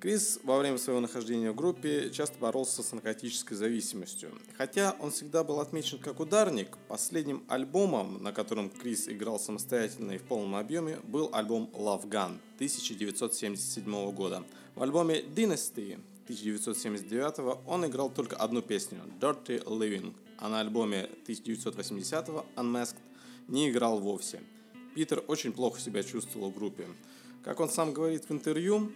Крис 0.00 0.40
во 0.44 0.58
время 0.58 0.78
своего 0.78 1.02
нахождения 1.02 1.52
в 1.52 1.54
группе 1.54 2.08
часто 2.10 2.38
боролся 2.38 2.82
с 2.82 2.90
наркотической 2.92 3.54
зависимостью. 3.54 4.30
Хотя 4.56 4.96
он 4.98 5.10
всегда 5.10 5.44
был 5.44 5.60
отмечен 5.60 5.98
как 5.98 6.20
ударник, 6.20 6.78
последним 6.88 7.44
альбомом, 7.48 8.22
на 8.22 8.32
котором 8.32 8.70
Крис 8.70 9.08
играл 9.08 9.38
самостоятельно 9.38 10.12
и 10.12 10.18
в 10.18 10.22
полном 10.22 10.54
объеме, 10.54 11.00
был 11.04 11.28
альбом 11.34 11.68
Love 11.74 12.08
Gun 12.08 12.38
1977 12.54 14.10
года. 14.12 14.42
В 14.74 14.82
альбоме 14.82 15.20
Dynasty 15.20 16.00
1979 16.24 17.60
он 17.66 17.84
играл 17.84 18.08
только 18.08 18.36
одну 18.36 18.62
песню 18.62 19.00
Dirty 19.20 19.62
Living, 19.64 20.14
а 20.38 20.48
на 20.48 20.60
альбоме 20.60 21.10
1980 21.24 22.26
Unmasked 22.56 22.96
не 23.48 23.68
играл 23.68 24.00
вовсе. 24.00 24.40
Питер 24.94 25.22
очень 25.28 25.52
плохо 25.52 25.78
себя 25.78 26.02
чувствовал 26.02 26.50
в 26.50 26.54
группе. 26.54 26.86
Как 27.44 27.60
он 27.60 27.68
сам 27.68 27.92
говорит 27.92 28.24
в 28.26 28.32
интервью, 28.32 28.90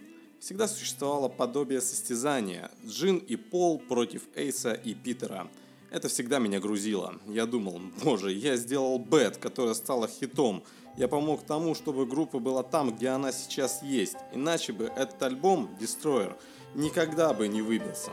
всегда 0.45 0.67
существовало 0.67 1.27
подобие 1.27 1.81
состязания. 1.81 2.69
Джин 2.85 3.17
и 3.17 3.35
Пол 3.35 3.79
против 3.79 4.21
Эйса 4.35 4.73
и 4.73 4.93
Питера. 4.93 5.47
Это 5.89 6.07
всегда 6.07 6.37
меня 6.37 6.59
грузило. 6.59 7.15
Я 7.25 7.47
думал, 7.47 7.81
боже, 8.03 8.31
я 8.31 8.55
сделал 8.55 8.99
бет, 8.99 9.37
которая 9.37 9.73
стала 9.73 10.07
хитом. 10.07 10.63
Я 10.97 11.07
помог 11.07 11.43
тому, 11.47 11.73
чтобы 11.73 12.05
группа 12.05 12.37
была 12.37 12.61
там, 12.61 12.95
где 12.95 13.07
она 13.07 13.31
сейчас 13.31 13.81
есть. 13.81 14.17
Иначе 14.33 14.71
бы 14.71 14.85
этот 14.95 15.19
альбом, 15.23 15.67
Destroyer, 15.79 16.35
никогда 16.75 17.33
бы 17.33 17.47
не 17.47 17.63
выбился. 17.63 18.11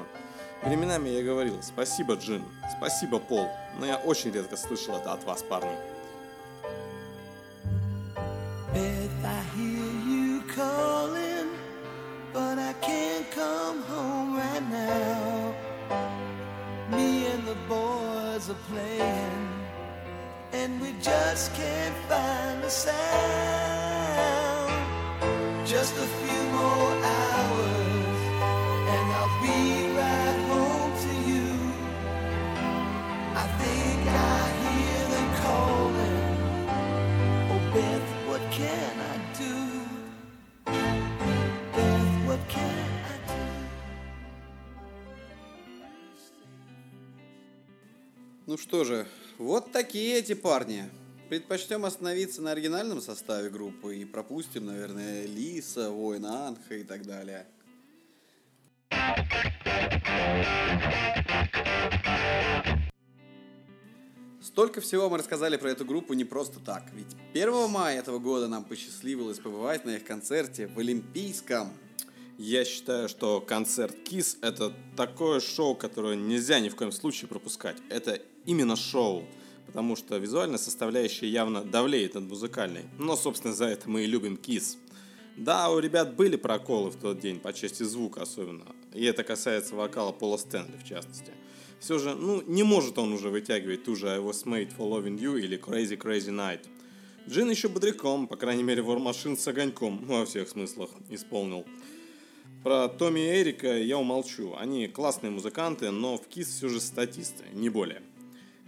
Временами 0.64 1.10
я 1.10 1.22
говорил, 1.22 1.62
спасибо, 1.62 2.14
Джин, 2.14 2.42
спасибо, 2.78 3.18
Пол, 3.18 3.46
но 3.78 3.84
я 3.84 3.96
очень 3.98 4.30
редко 4.30 4.56
слышал 4.56 4.96
это 4.96 5.12
от 5.12 5.22
вас, 5.24 5.42
парни. 5.42 5.76
Beth, 8.72 9.22
I 9.22 9.44
hear 9.54 9.84
you 10.06 10.42
can't 10.56 10.91
come 13.34 13.82
home 13.82 14.36
right 14.36 14.62
now. 14.70 15.54
Me 16.90 17.26
and 17.26 17.44
the 17.46 17.56
boys 17.68 18.50
are 18.50 18.62
playing, 18.70 19.48
and 20.52 20.80
we 20.80 20.92
just 21.00 21.54
can't 21.54 21.96
find 22.10 22.62
a 22.62 22.70
sound. 22.70 22.92
Just 25.66 25.94
a 25.96 26.06
few 26.20 26.42
more 26.58 26.92
hours, 27.04 27.31
Ну 48.44 48.58
что 48.58 48.82
же, 48.82 49.06
вот 49.38 49.70
такие 49.70 50.18
эти 50.18 50.34
парни. 50.34 50.90
Предпочтем 51.28 51.84
остановиться 51.84 52.42
на 52.42 52.50
оригинальном 52.50 53.00
составе 53.00 53.49
группы 53.49 53.96
и 53.96 54.04
пропустим, 54.04 54.66
наверное, 54.66 55.26
Лиса, 55.26 55.90
Воина 55.90 56.49
Анха 56.49 56.75
и 56.75 56.82
так 56.82 57.06
далее. 57.06 57.46
Столько 64.42 64.80
всего 64.80 65.08
мы 65.08 65.18
рассказали 65.18 65.56
про 65.56 65.70
эту 65.70 65.84
группу 65.84 66.12
не 66.12 66.25
просто 66.25 66.58
так. 66.58 66.82
Ведь 66.94 67.14
1 67.32 67.70
мая 67.70 68.00
этого 68.00 68.18
года 68.18 68.49
нам 68.49 68.64
посчастливилось 68.64 69.38
побывать 69.38 69.84
на 69.84 69.96
их 69.96 70.04
концерте 70.04 70.66
в 70.66 70.80
Олимпийском. 70.80 71.72
Я 72.38 72.64
считаю, 72.64 73.08
что 73.08 73.40
концерт 73.40 73.96
Kiss 74.04 74.38
это 74.42 74.72
такое 74.96 75.38
шоу, 75.38 75.76
которое 75.76 76.16
нельзя 76.16 76.58
ни 76.58 76.70
в 76.70 76.76
коем 76.76 76.90
случае 76.90 77.28
пропускать. 77.28 77.76
Это 77.88 78.20
именно 78.46 78.76
шоу, 78.76 79.25
потому 79.66 79.96
что 79.96 80.16
визуальная 80.16 80.58
составляющая 80.58 81.28
явно 81.28 81.62
давлеет 81.62 82.14
над 82.14 82.25
музыкальной. 82.25 82.84
Но, 82.99 83.16
собственно, 83.16 83.54
за 83.54 83.66
это 83.66 83.88
мы 83.88 84.02
и 84.02 84.06
любим 84.06 84.34
Kiss. 84.34 84.76
Да, 85.37 85.70
у 85.70 85.78
ребят 85.78 86.14
были 86.14 86.37
проколы 86.37 86.90
в 86.90 86.96
тот 86.96 87.18
день, 87.20 87.40
по 87.40 87.52
части 87.52 87.82
звука 87.82 88.22
особенно. 88.22 88.66
И 88.92 89.04
это 89.04 89.25
касается 89.25 89.75
вокала 89.75 90.12
Пола 90.12 90.37
Стэнли, 90.37 90.76
в 90.76 90.87
частности. 90.87 91.32
Все 91.80 91.99
же, 91.99 92.14
ну, 92.14 92.42
не 92.42 92.62
может 92.62 92.99
он 92.99 93.12
уже 93.12 93.30
вытягивать 93.30 93.84
ту 93.84 93.96
же 93.96 94.08
I 94.08 94.18
was 94.18 94.44
made 94.44 94.76
for 94.76 94.88
loving 94.88 95.18
you 95.18 95.40
или 95.40 95.58
Crazy 95.58 95.96
Crazy 95.96 96.30
Night. 96.30 96.61
Джин 97.28 97.50
еще 97.50 97.68
бодряком, 97.68 98.26
по 98.26 98.37
крайней 98.37 98.62
мере, 98.62 98.82
War 98.82 98.99
Machine 98.99 99.37
с 99.37 99.46
огоньком, 99.49 100.04
во 100.04 100.26
всех 100.26 100.49
смыслах, 100.49 100.90
исполнил. 101.08 101.64
Про 102.62 102.88
Томми 102.88 103.20
и 103.20 103.42
Эрика 103.42 103.76
я 103.76 103.99
умолчу. 103.99 104.54
Они 104.56 104.87
классные 104.87 105.30
музыканты, 105.30 105.90
но 105.90 106.16
в 106.16 106.28
КИС 106.28 106.49
все 106.49 106.68
же 106.68 106.80
статисты, 106.80 107.44
не 107.52 107.68
более. 107.68 108.02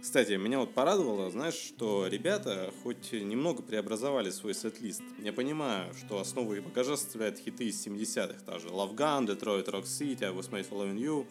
Кстати, 0.05 0.33
меня 0.33 0.59
вот 0.59 0.71
порадовало, 0.71 1.31
знаешь, 1.31 1.55
что 1.55 2.05
ребята 2.05 2.71
хоть 2.83 3.11
немного 3.11 3.63
преобразовали 3.63 4.29
свой 4.29 4.53
сет-лист. 4.53 5.01
Я 5.17 5.33
понимаю, 5.33 5.91
что 5.95 6.19
основу 6.19 6.53
их 6.53 6.63
багажа 6.63 6.95
составляют 6.95 7.39
хиты 7.39 7.65
из 7.65 7.85
70-х, 7.85 8.35
та 8.45 8.59
же 8.59 8.67
Love 8.67 8.95
Gun, 8.95 9.25
Detroit 9.25 9.65
Rock 9.65 9.85
City, 9.85 10.23
I 10.23 10.31
Was 10.31 10.51
Made 10.51 10.69
for 10.69 10.77
Loving 10.77 10.99
You, 10.99 11.25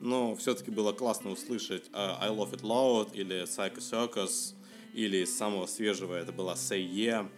но 0.00 0.34
все-таки 0.34 0.72
было 0.72 0.92
классно 0.92 1.30
услышать 1.30 1.84
э, 1.92 2.16
I 2.20 2.30
Love 2.30 2.56
It 2.56 2.62
Loud 2.62 3.14
или 3.14 3.44
Psycho 3.44 3.78
Circus, 3.78 4.54
или 4.92 5.18
из 5.18 5.34
самого 5.34 5.66
свежего 5.66 6.14
это 6.14 6.32
была 6.32 6.54
Say 6.54 6.84
Yeah. 6.84 7.30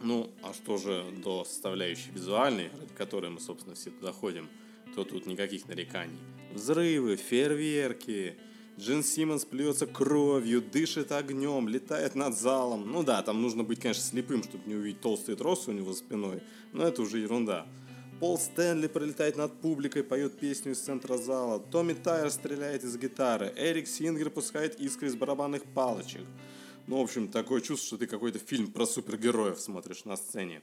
Ну, 0.00 0.30
а 0.42 0.54
что 0.54 0.78
же 0.78 1.04
до 1.22 1.44
составляющей 1.44 2.10
визуальной, 2.12 2.70
ради 2.80 2.94
которой 2.94 3.30
мы, 3.30 3.40
собственно, 3.40 3.74
все 3.74 3.90
туда 3.90 4.10
ходим, 4.10 4.48
то 4.96 5.04
тут 5.04 5.26
никаких 5.26 5.68
нареканий. 5.68 6.18
Взрывы, 6.50 7.16
фейерверки, 7.16 8.38
Джин 8.82 9.04
Симмонс 9.04 9.44
плюется 9.44 9.86
кровью, 9.86 10.60
дышит 10.60 11.12
огнем, 11.12 11.68
летает 11.68 12.16
над 12.16 12.36
залом. 12.36 12.90
Ну 12.90 13.04
да, 13.04 13.22
там 13.22 13.40
нужно 13.40 13.62
быть, 13.62 13.78
конечно, 13.78 14.02
слепым, 14.02 14.42
чтобы 14.42 14.68
не 14.68 14.74
увидеть 14.74 15.00
толстые 15.00 15.36
тросы 15.36 15.70
у 15.70 15.72
него 15.72 15.92
за 15.92 16.00
спиной, 16.00 16.42
но 16.72 16.84
это 16.84 17.02
уже 17.02 17.20
ерунда. 17.20 17.64
Пол 18.18 18.40
Стэнли 18.40 18.88
пролетает 18.88 19.36
над 19.36 19.52
публикой, 19.60 20.02
поет 20.02 20.36
песню 20.36 20.72
из 20.72 20.80
центра 20.80 21.16
зала. 21.16 21.60
Томми 21.60 21.92
Тайер 21.92 22.28
стреляет 22.32 22.82
из 22.82 22.96
гитары. 22.96 23.52
Эрик 23.56 23.86
Сингер 23.86 24.30
пускает 24.30 24.80
искры 24.80 25.06
из 25.06 25.14
барабанных 25.14 25.62
палочек. 25.62 26.22
Ну, 26.88 26.98
в 26.98 27.02
общем, 27.02 27.28
такое 27.28 27.60
чувство, 27.60 27.86
что 27.86 27.98
ты 27.98 28.08
какой-то 28.08 28.40
фильм 28.40 28.72
про 28.72 28.84
супергероев 28.84 29.60
смотришь 29.60 30.04
на 30.06 30.16
сцене. 30.16 30.60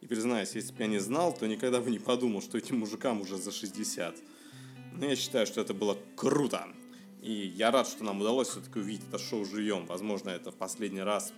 И 0.00 0.06
признаюсь, 0.06 0.56
если 0.56 0.72
бы 0.72 0.82
я 0.82 0.88
не 0.88 0.98
знал, 0.98 1.32
то 1.32 1.46
никогда 1.46 1.80
бы 1.80 1.92
не 1.92 2.00
подумал, 2.00 2.42
что 2.42 2.58
этим 2.58 2.80
мужикам 2.80 3.20
уже 3.20 3.36
за 3.36 3.52
60. 3.52 4.16
Но 4.94 5.06
я 5.06 5.14
считаю, 5.14 5.46
что 5.46 5.60
это 5.60 5.72
было 5.72 5.96
круто. 6.16 6.66
И 7.22 7.52
я 7.56 7.70
рад, 7.70 7.86
что 7.86 8.04
нам 8.04 8.20
удалось 8.20 8.48
все-таки 8.48 8.78
увидеть 8.78 9.06
это 9.08 9.18
шоу 9.18 9.44
живьем. 9.44 9.86
Возможно, 9.86 10.30
это 10.30 10.50
в 10.50 10.56
последний 10.56 11.02
раз. 11.02 11.32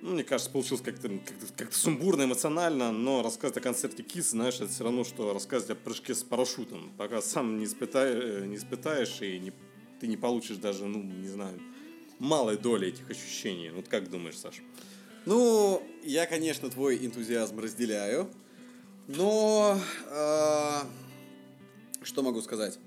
Ну, 0.00 0.12
мне 0.12 0.24
кажется, 0.24 0.50
получилось 0.50 0.82
как-то 0.82 1.08
как 1.08 1.56
как 1.56 1.72
сумбурно, 1.72 2.24
эмоционально, 2.24 2.92
но 2.92 3.22
рассказывать 3.22 3.58
о 3.58 3.60
концерте 3.60 4.02
Кис, 4.02 4.30
знаешь, 4.30 4.56
это 4.56 4.68
все 4.68 4.84
равно, 4.84 5.04
что 5.04 5.32
рассказывать 5.32 5.78
о 5.78 5.82
прыжке 5.82 6.14
с 6.14 6.22
парашютом. 6.22 6.92
Пока 6.98 7.22
сам 7.22 7.58
не, 7.58 7.64
испытаешь, 7.64 8.44
не 8.46 8.56
испытаешь 8.56 9.22
и 9.22 9.38
не, 9.38 9.52
ты 10.00 10.06
не 10.06 10.18
получишь 10.18 10.58
даже, 10.58 10.84
ну, 10.84 11.02
не 11.02 11.28
знаю, 11.28 11.58
малой 12.18 12.58
доли 12.58 12.88
этих 12.88 13.10
ощущений. 13.10 13.70
Вот 13.70 13.88
как 13.88 14.10
думаешь, 14.10 14.36
Саш? 14.36 14.62
Ну, 15.24 15.82
я, 16.02 16.26
конечно, 16.26 16.68
твой 16.68 16.98
энтузиазм 17.04 17.58
разделяю, 17.58 18.28
но 19.06 19.80
э, 20.10 20.80
что 22.02 22.22
могу 22.22 22.42
сказать? 22.42 22.78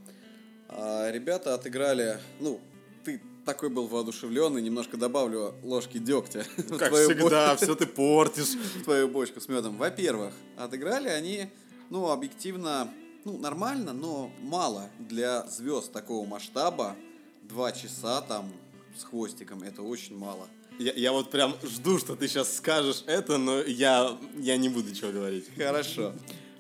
Э, 0.70 1.12
ребята 1.12 1.54
отыграли, 1.54 2.20
ну, 2.40 2.60
ты 3.04 3.22
такой 3.46 3.70
был 3.70 3.88
воодушевленный, 3.88 4.62
немножко 4.62 4.98
добавлю 4.98 5.56
ложки 5.64 5.98
дегтя. 5.98 6.46
в 6.58 6.78
Как 6.78 6.94
всегда, 6.94 7.54
бочку- 7.54 7.66
все 7.66 7.76
ты 7.76 7.86
портишь. 7.86 8.56
в 8.56 8.84
твою 8.84 9.08
бочку 9.08 9.40
с 9.40 9.48
медом. 9.48 9.78
Во-первых, 9.78 10.34
отыграли 10.58 11.08
они, 11.08 11.50
ну, 11.90 12.10
объективно, 12.10 12.92
ну, 13.24 13.38
нормально, 13.38 13.94
но 13.94 14.32
мало 14.42 14.90
для 15.00 15.46
звезд 15.48 15.92
такого 15.92 16.26
масштаба. 16.26 16.96
Два 17.44 17.72
часа 17.72 18.22
там 18.22 18.52
с 19.00 19.04
хвостиком, 19.06 19.64
это 19.64 19.82
очень 19.82 20.18
мало. 20.18 20.48
Я, 20.80 20.92
я 20.94 21.12
вот 21.12 21.32
прям 21.32 21.56
жду, 21.64 21.98
что 21.98 22.16
ты 22.16 22.28
сейчас 22.28 22.56
скажешь 22.58 23.04
это, 23.08 23.38
но 23.38 23.62
я, 23.62 24.18
я 24.38 24.58
не 24.58 24.70
буду 24.70 24.90
ничего 24.90 25.12
говорить. 25.12 25.46
Хорошо. 25.58 26.14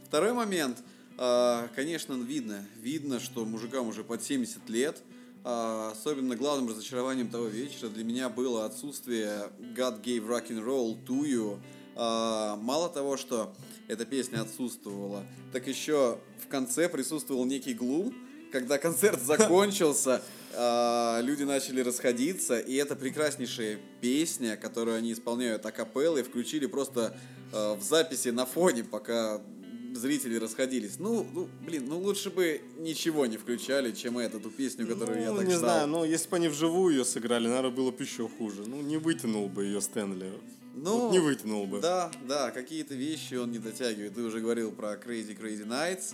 Второй 0.06 0.34
момент. 0.34 0.78
А, 1.18 1.68
Конечно, 1.76 2.14
видно, 2.14 2.64
видно, 2.80 3.20
что 3.20 3.44
мужикам 3.46 3.88
уже 3.88 4.04
под 4.04 4.24
70 4.24 4.70
лет. 4.70 5.02
А, 5.44 5.92
Особенно 5.92 6.36
главным 6.36 6.70
разочарованием 6.70 7.30
того 7.30 7.48
вечера 7.48 7.90
для 7.90 8.04
меня 8.04 8.30
было 8.30 8.66
отсутствие 8.66 9.50
God 9.76 10.04
Gave 10.04 10.28
Rock 10.28 10.50
and 10.50 10.64
Roll 10.64 11.04
to 11.06 11.24
You. 11.24 11.60
А, 11.96 12.56
Мало 12.58 12.90
того, 12.90 13.18
что 13.18 13.56
эта 13.88 14.06
песня 14.06 14.42
отсутствовала, 14.42 15.24
так 15.52 15.68
еще 15.68 16.20
в 16.44 16.48
конце 16.48 16.88
присутствовал 16.88 17.46
некий 17.46 17.74
глум, 17.74 18.14
когда 18.52 18.78
концерт 18.78 19.22
закончился, 19.22 20.22
люди 20.54 21.44
начали 21.44 21.82
расходиться, 21.82 22.60
и 22.60 22.76
это 22.76 22.96
прекраснейшая 22.96 23.80
песня, 24.02 24.56
которую 24.56 24.98
они 24.98 25.14
исполняют 25.14 25.66
акапеллой, 25.66 26.24
включили 26.24 26.66
просто 26.66 27.18
в 27.52 27.80
записи 27.82 28.30
на 28.30 28.46
фоне, 28.46 28.84
пока 28.84 29.42
зрители 29.98 30.38
расходились. 30.38 31.00
Ну, 31.00 31.26
ну, 31.34 31.48
блин, 31.66 31.86
ну 31.88 32.00
лучше 32.00 32.30
бы 32.30 32.62
ничего 32.78 33.26
не 33.26 33.38
включали, 33.38 33.92
чем 33.92 34.18
эту, 34.18 34.40
ту 34.40 34.50
песню, 34.50 34.88
которую 34.88 35.22
я 35.22 35.32
ну, 35.32 35.38
так 35.38 35.48
не 35.48 35.54
ждал. 35.56 35.60
знаю, 35.70 35.88
но 35.88 36.06
если 36.06 36.30
бы 36.30 36.36
они 36.38 36.48
вживую 36.48 36.96
ее 36.96 37.06
сыграли, 37.06 37.48
наверное, 37.48 37.72
было 37.72 37.92
бы 37.92 38.04
еще 38.04 38.28
хуже. 38.30 38.64
Ну, 38.66 38.82
не 38.82 38.98
вытянул 38.98 39.50
бы 39.50 39.66
ее 39.66 39.82
Стэнли. 39.82 40.32
Ну, 40.76 41.00
Вот 41.00 41.12
не 41.12 41.20
вытянул 41.20 41.66
бы. 41.66 41.80
Да, 41.82 42.12
да, 42.28 42.52
какие-то 42.52 42.94
вещи 42.94 43.34
он 43.34 43.52
не 43.52 43.58
дотягивает. 43.60 44.14
Ты 44.14 44.22
уже 44.22 44.40
говорил 44.40 44.72
про 44.72 44.94
Crazy 44.94 45.36
Crazy 45.38 45.66
Nights. 45.68 46.14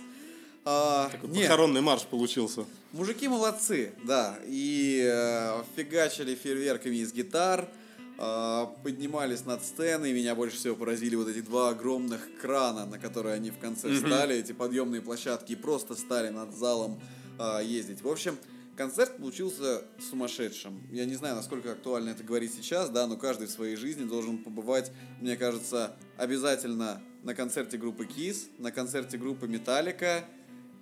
А, 0.64 1.10
Такой 1.10 1.28
нет, 1.28 1.42
похоронный 1.48 1.82
марш 1.82 2.04
получился. 2.04 2.64
Мужики 2.92 3.28
молодцы, 3.28 3.92
да. 4.04 4.38
И 4.46 5.02
э, 5.06 5.62
фигачили 5.76 6.34
фейерверками 6.34 6.96
из 6.96 7.12
гитар, 7.12 7.68
поднимались 8.16 9.44
над 9.44 9.62
сценой. 9.64 10.12
Меня 10.12 10.34
больше 10.34 10.56
всего 10.56 10.76
поразили 10.76 11.16
вот 11.16 11.28
эти 11.28 11.40
два 11.40 11.70
огромных 11.70 12.28
крана, 12.40 12.86
на 12.86 12.98
которые 12.98 13.34
они 13.34 13.50
в 13.50 13.58
конце 13.58 13.92
встали, 13.92 14.36
эти 14.36 14.52
подъемные 14.52 15.02
площадки, 15.02 15.52
и 15.52 15.56
просто 15.56 15.94
стали 15.94 16.28
над 16.28 16.54
залом 16.54 17.00
э, 17.38 17.60
ездить. 17.64 18.02
В 18.02 18.08
общем, 18.08 18.38
концерт 18.76 19.16
получился 19.16 19.82
сумасшедшим. 20.10 20.80
Я 20.90 21.04
не 21.04 21.14
знаю, 21.14 21.36
насколько 21.36 21.72
актуально 21.72 22.10
это 22.10 22.22
говорить 22.22 22.54
сейчас, 22.54 22.90
да, 22.90 23.06
но 23.06 23.16
каждый 23.16 23.46
в 23.46 23.50
своей 23.50 23.76
жизни 23.76 24.04
должен 24.04 24.38
побывать, 24.38 24.92
мне 25.20 25.36
кажется, 25.36 25.96
обязательно 26.16 27.00
на 27.22 27.34
концерте 27.34 27.78
группы 27.78 28.04
Kiss, 28.04 28.48
на 28.58 28.70
концерте 28.70 29.16
группы 29.16 29.46
Metallica 29.46 30.24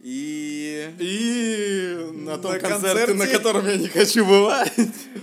и... 0.03 0.89
И 0.99 1.97
на 2.13 2.37
том 2.39 2.53
На 2.53 2.59
концерте, 2.59 3.15
на 3.15 3.25
концерте- 3.25 3.39
котором 3.39 3.67
я 3.67 3.77
не 3.77 3.89
хочу 3.89 4.25
бывать. 4.27 4.73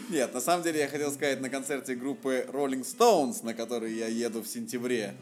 Нет, 0.10 0.34
на 0.34 0.42
самом 0.42 0.64
деле 0.64 0.80
я 0.80 0.88
хотел 0.88 1.12
сказать 1.12 1.42
на 1.42 1.50
концерте 1.50 1.96
группы 1.96 2.46
Rolling 2.52 2.84
Stones, 2.86 3.44
на 3.44 3.54
который 3.54 3.94
я 3.94 4.08
еду 4.08 4.42
в 4.42 4.48
сентябре. 4.48 5.16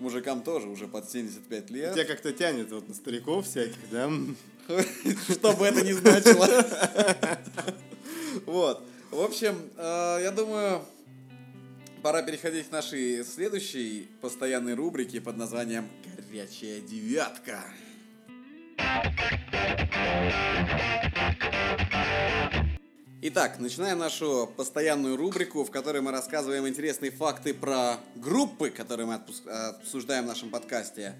Мужикам 0.00 0.42
тоже 0.42 0.68
уже 0.68 0.88
под 0.88 1.08
75 1.08 1.66
Тебя 1.68 1.94
лет. 1.94 2.06
как-то 2.08 2.32
тянет 2.32 2.72
вот 2.72 2.88
на 2.88 2.94
стариков 2.94 3.46
всяких, 3.46 3.78
да? 3.90 4.10
Что 5.30 5.52
бы 5.52 5.64
это 5.66 5.82
ни 5.82 5.92
значило. 5.92 6.48
Вот. 8.46 8.82
В 9.10 9.20
общем, 9.20 9.54
э, 9.76 10.18
я 10.22 10.32
думаю, 10.32 10.82
пора 12.02 12.22
переходить 12.22 12.68
к 12.68 12.72
нашей 12.72 13.24
следующей 13.24 14.08
постоянной 14.20 14.74
рубрике 14.74 15.20
под 15.20 15.36
названием 15.36 15.88
«Горячая 16.32 16.80
девятка». 16.80 17.62
Итак, 23.26 23.58
начинаем 23.58 23.98
нашу 23.98 24.52
постоянную 24.56 25.16
рубрику, 25.16 25.64
в 25.64 25.70
которой 25.70 26.02
мы 26.02 26.10
рассказываем 26.10 26.68
интересные 26.68 27.10
факты 27.10 27.54
про 27.54 27.96
группы, 28.16 28.70
которые 28.70 29.06
мы 29.06 29.14
отпуск- 29.14 29.48
обсуждаем 29.48 30.24
в 30.24 30.26
нашем 30.28 30.50
подкасте. 30.50 31.14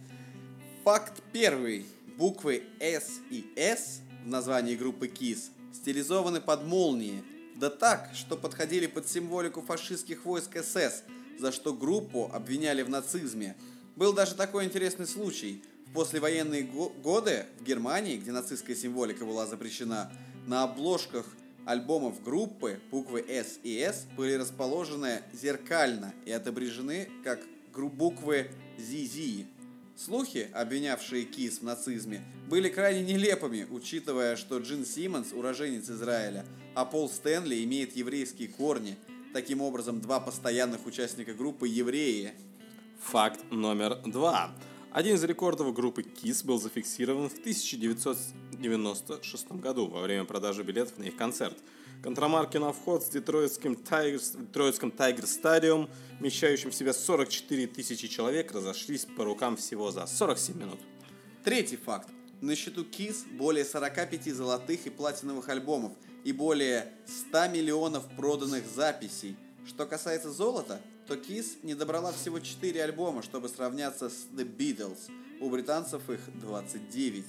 Факт 0.84 1.22
первый. 1.32 1.86
Буквы 2.18 2.62
S 2.78 3.20
и 3.30 3.50
S 3.56 4.00
в 4.22 4.28
названии 4.28 4.76
группы 4.76 5.08
KISS 5.08 5.50
стилизованы 5.72 6.40
под 6.40 6.64
молнии. 6.64 7.24
Да 7.56 7.70
так, 7.70 8.10
что 8.14 8.36
подходили 8.36 8.86
под 8.86 9.08
символику 9.08 9.62
фашистских 9.62 10.24
войск 10.24 10.56
СС, 10.62 11.02
за 11.38 11.52
что 11.52 11.72
группу 11.72 12.30
обвиняли 12.32 12.82
в 12.82 12.88
нацизме. 12.88 13.56
Был 13.96 14.12
даже 14.12 14.34
такой 14.34 14.64
интересный 14.64 15.06
случай. 15.06 15.62
Послевоенные 15.94 16.64
го- 16.64 16.92
годы 17.02 17.46
в 17.60 17.64
Германии, 17.64 18.16
где 18.16 18.32
нацистская 18.32 18.74
символика 18.76 19.24
была 19.24 19.46
запрещена, 19.46 20.10
На 20.46 20.64
обложках 20.64 21.24
альбомов 21.64 22.22
группы 22.22 22.78
буквы 22.90 23.24
S 23.26 23.60
и 23.62 23.78
S 23.78 24.06
были 24.14 24.34
расположены 24.34 25.22
зеркально 25.32 26.12
и 26.26 26.32
отображены 26.32 27.08
как 27.22 27.40
буквы 27.74 28.50
ZZ. 28.76 29.46
Слухи, 29.96 30.50
обвинявшие 30.52 31.24
Кис 31.24 31.60
в 31.60 31.62
нацизме, 31.62 32.20
были 32.50 32.68
крайне 32.68 33.14
нелепыми, 33.14 33.66
учитывая, 33.70 34.36
что 34.36 34.58
Джин 34.58 34.84
Симмонс– 34.84 35.32
уроженец 35.32 35.88
Израиля, 35.88 36.44
а 36.74 36.84
Пол 36.84 37.08
Стэнли 37.08 37.64
имеет 37.64 37.96
еврейские 37.96 38.48
корни. 38.48 38.96
Таким 39.32 39.62
образом, 39.62 40.00
два 40.02 40.20
постоянных 40.20 40.84
участника 40.86 41.32
группы– 41.32 41.66
евреи. 41.68 42.32
Факт 43.00 43.40
номер 43.50 43.96
два. 44.04 44.52
Один 44.94 45.16
из 45.16 45.24
рекордов 45.24 45.74
группы 45.74 46.02
KISS 46.02 46.46
был 46.46 46.60
зафиксирован 46.60 47.28
в 47.28 47.32
1996 47.32 49.52
году 49.54 49.88
во 49.88 50.02
время 50.02 50.24
продажи 50.24 50.62
билетов 50.62 50.96
на 50.98 51.02
их 51.02 51.16
концерт. 51.16 51.58
Контрамарки 52.00 52.58
на 52.58 52.72
вход 52.72 53.02
с 53.02 53.08
детройтским 53.08 53.72
Tiger 53.72 55.24
Stadium, 55.24 55.90
вмещающим 56.20 56.70
в 56.70 56.76
себя 56.76 56.92
44 56.92 57.66
тысячи 57.66 58.06
человек, 58.06 58.52
разошлись 58.52 59.04
по 59.04 59.24
рукам 59.24 59.56
всего 59.56 59.90
за 59.90 60.06
47 60.06 60.56
минут. 60.56 60.78
Третий 61.42 61.76
факт. 61.76 62.08
На 62.40 62.54
счету 62.54 62.84
KISS 62.84 63.36
более 63.36 63.64
45 63.64 64.32
золотых 64.32 64.86
и 64.86 64.90
платиновых 64.90 65.48
альбомов 65.48 65.90
и 66.22 66.30
более 66.30 66.92
100 67.06 67.48
миллионов 67.48 68.08
проданных 68.14 68.62
записей. 68.72 69.36
Что 69.66 69.86
касается 69.86 70.30
золота, 70.30 70.80
то 71.06 71.14
KISS 71.14 71.58
не 71.62 71.74
добрала 71.74 72.12
всего 72.12 72.40
4 72.40 72.82
альбома, 72.82 73.22
чтобы 73.22 73.48
сравняться 73.48 74.08
с 74.08 74.26
The 74.34 74.44
Beatles. 74.44 75.10
У 75.40 75.50
британцев 75.50 76.08
их 76.08 76.20
29. 76.40 77.24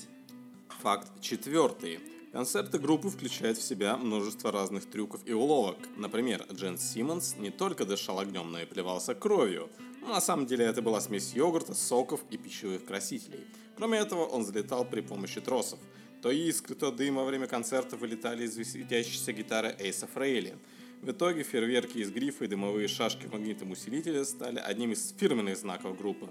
Факт 0.81 1.09
четвертый. 1.21 1.99
Концерты 2.31 2.79
группы 2.79 3.09
включают 3.09 3.57
в 3.57 3.61
себя 3.63 3.97
множество 3.97 4.51
разных 4.51 4.89
трюков 4.89 5.21
и 5.25 5.33
уловок. 5.33 5.77
Например, 5.95 6.45
Джен 6.51 6.77
Симмонс 6.77 7.35
не 7.37 7.49
только 7.49 7.85
дышал 7.85 8.19
огнем, 8.19 8.51
но 8.51 8.59
и 8.59 8.65
плевался 8.65 9.15
кровью. 9.15 9.69
Но 10.01 10.09
на 10.09 10.21
самом 10.21 10.45
деле 10.45 10.65
это 10.65 10.81
была 10.81 11.01
смесь 11.01 11.33
йогурта, 11.33 11.73
соков 11.73 12.21
и 12.29 12.37
пищевых 12.37 12.85
красителей. 12.85 13.47
Кроме 13.77 13.99
этого, 13.99 14.25
он 14.25 14.45
залетал 14.45 14.85
при 14.85 15.01
помощи 15.01 15.41
тросов. 15.41 15.79
То 16.21 16.31
искры, 16.31 16.75
то 16.75 16.91
дым 16.91 17.15
во 17.15 17.25
время 17.25 17.47
концерта 17.47 17.97
вылетали 17.97 18.45
из 18.45 18.53
светящейся 18.53 19.31
гитары 19.31 19.75
Эйса 19.79 20.07
Фрейли. 20.07 20.57
В 21.05 21.11
итоге 21.11 21.43
фейерверки 21.43 21.99
из 21.99 22.09
грифа 22.09 22.45
и 22.45 22.47
дымовые 22.47 22.87
шашки 22.87 23.27
в 23.27 23.33
магнитном 23.33 23.69
усилителе 23.69 24.25
стали 24.25 24.57
одним 24.57 24.91
из 24.91 25.13
фирменных 25.15 25.55
знаков 25.55 25.95
группы. 25.95 26.27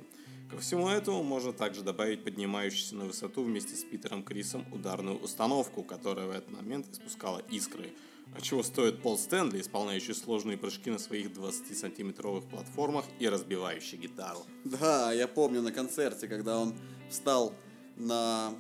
Ко 0.51 0.59
всему 0.59 0.89
этому 0.89 1.23
можно 1.23 1.53
также 1.53 1.83
добавить 1.83 2.25
поднимающуюся 2.25 2.97
на 2.97 3.05
высоту 3.05 3.45
вместе 3.45 3.77
с 3.77 3.85
Питером 3.85 4.25
Крисом 4.25 4.67
ударную 4.73 5.17
установку, 5.21 5.85
которая 5.85 6.27
в 6.27 6.33
этот 6.33 6.51
момент 6.51 6.89
испускала 6.91 7.41
искры. 7.53 7.93
А 8.37 8.41
чего 8.41 8.65
стоит 8.65 9.01
Пол 9.01 9.17
Стэнли, 9.17 9.61
исполняющий 9.61 10.13
сложные 10.13 10.59
прыжки 10.59 10.91
на 10.91 10.99
своих 10.99 11.29
20-сантиметровых 11.29 12.49
платформах 12.51 13.05
и 13.21 13.29
разбивающий 13.29 13.97
гитару. 13.97 14.41
Да, 14.65 15.13
я 15.13 15.29
помню 15.29 15.63
на 15.63 15.71
концерте, 15.71 16.27
когда 16.27 16.59
он 16.59 16.75
встал 17.09 17.55
на... 17.95 18.53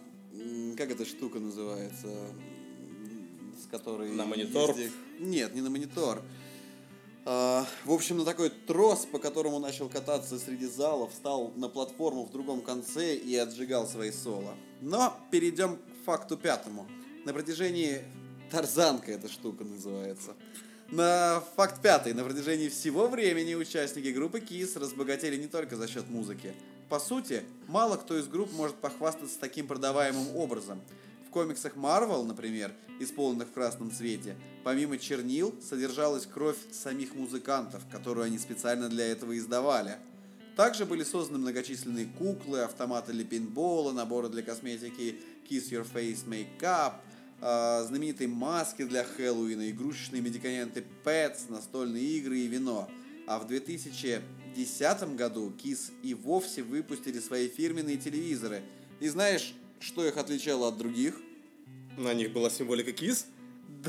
Как 0.76 0.92
эта 0.92 1.04
штука 1.04 1.40
называется? 1.40 2.32
Которой... 3.70 4.10
На 4.10 4.24
монитор? 4.24 4.70
езди- 4.70 4.92
Нет, 5.20 5.54
не 5.54 5.60
на 5.60 5.70
монитор. 5.70 6.22
А, 7.26 7.66
в 7.84 7.92
общем, 7.92 8.18
на 8.18 8.24
такой 8.24 8.50
трос, 8.50 9.06
по 9.06 9.18
которому 9.18 9.58
начал 9.58 9.88
кататься 9.88 10.38
среди 10.38 10.66
залов, 10.66 11.12
встал 11.12 11.52
на 11.56 11.68
платформу 11.68 12.24
в 12.24 12.30
другом 12.30 12.60
конце 12.60 13.14
и 13.16 13.34
отжигал 13.36 13.86
свои 13.86 14.10
соло. 14.12 14.54
Но 14.80 15.16
перейдем 15.30 15.76
к 15.76 16.04
факту 16.04 16.36
пятому. 16.36 16.86
На 17.24 17.32
протяжении... 17.32 18.02
Тарзанка 18.50 19.10
эта 19.10 19.28
штука 19.28 19.64
называется. 19.64 20.34
На 20.90 21.42
факт 21.56 21.82
пятый. 21.82 22.12
На 22.12 22.22
протяжении 22.22 22.68
всего 22.68 23.08
времени 23.08 23.54
участники 23.54 24.08
группы 24.08 24.38
KISS 24.38 24.78
разбогатели 24.78 25.36
не 25.36 25.48
только 25.48 25.76
за 25.76 25.88
счет 25.88 26.08
музыки. 26.08 26.54
По 26.88 27.00
сути, 27.00 27.42
мало 27.66 27.96
кто 27.96 28.16
из 28.16 28.28
групп 28.28 28.52
может 28.52 28.76
похвастаться 28.76 29.40
таким 29.40 29.66
продаваемым 29.66 30.36
образом. 30.36 30.80
Комиксах 31.34 31.74
Marvel, 31.74 32.24
например, 32.24 32.72
исполненных 33.00 33.48
в 33.48 33.52
красном 33.52 33.90
цвете, 33.90 34.36
помимо 34.62 34.98
чернил 34.98 35.52
содержалась 35.60 36.26
кровь 36.26 36.56
самих 36.70 37.16
музыкантов, 37.16 37.82
которую 37.90 38.26
они 38.26 38.38
специально 38.38 38.88
для 38.88 39.08
этого 39.08 39.36
издавали. 39.36 39.96
Также 40.54 40.86
были 40.86 41.02
созданы 41.02 41.40
многочисленные 41.40 42.06
куклы, 42.06 42.60
автоматы 42.60 43.12
для 43.12 43.24
пейнтбола, 43.24 43.90
наборы 43.90 44.28
для 44.28 44.44
косметики 44.44 45.16
Kiss 45.50 45.70
Your 45.70 45.84
Face 45.92 46.24
Makeup, 46.24 46.94
а, 47.40 47.82
знаменитые 47.82 48.28
маски 48.28 48.84
для 48.84 49.02
Хэллоуина, 49.02 49.68
игрушечные 49.70 50.22
медикаменты 50.22 50.84
Pets, 51.04 51.46
настольные 51.48 52.04
игры 52.18 52.38
и 52.38 52.46
вино. 52.46 52.88
А 53.26 53.40
в 53.40 53.48
2010 53.48 55.16
году 55.16 55.52
Kiss 55.58 55.90
и 56.04 56.14
вовсе 56.14 56.62
выпустили 56.62 57.18
свои 57.18 57.48
фирменные 57.48 57.96
телевизоры. 57.96 58.62
И 59.00 59.08
знаешь, 59.08 59.52
что 59.80 60.06
их 60.06 60.16
отличало 60.16 60.68
от 60.68 60.78
других? 60.78 61.20
На 61.96 62.12
них 62.14 62.32
была 62.32 62.50
символика 62.50 62.90
KISS? 62.90 63.26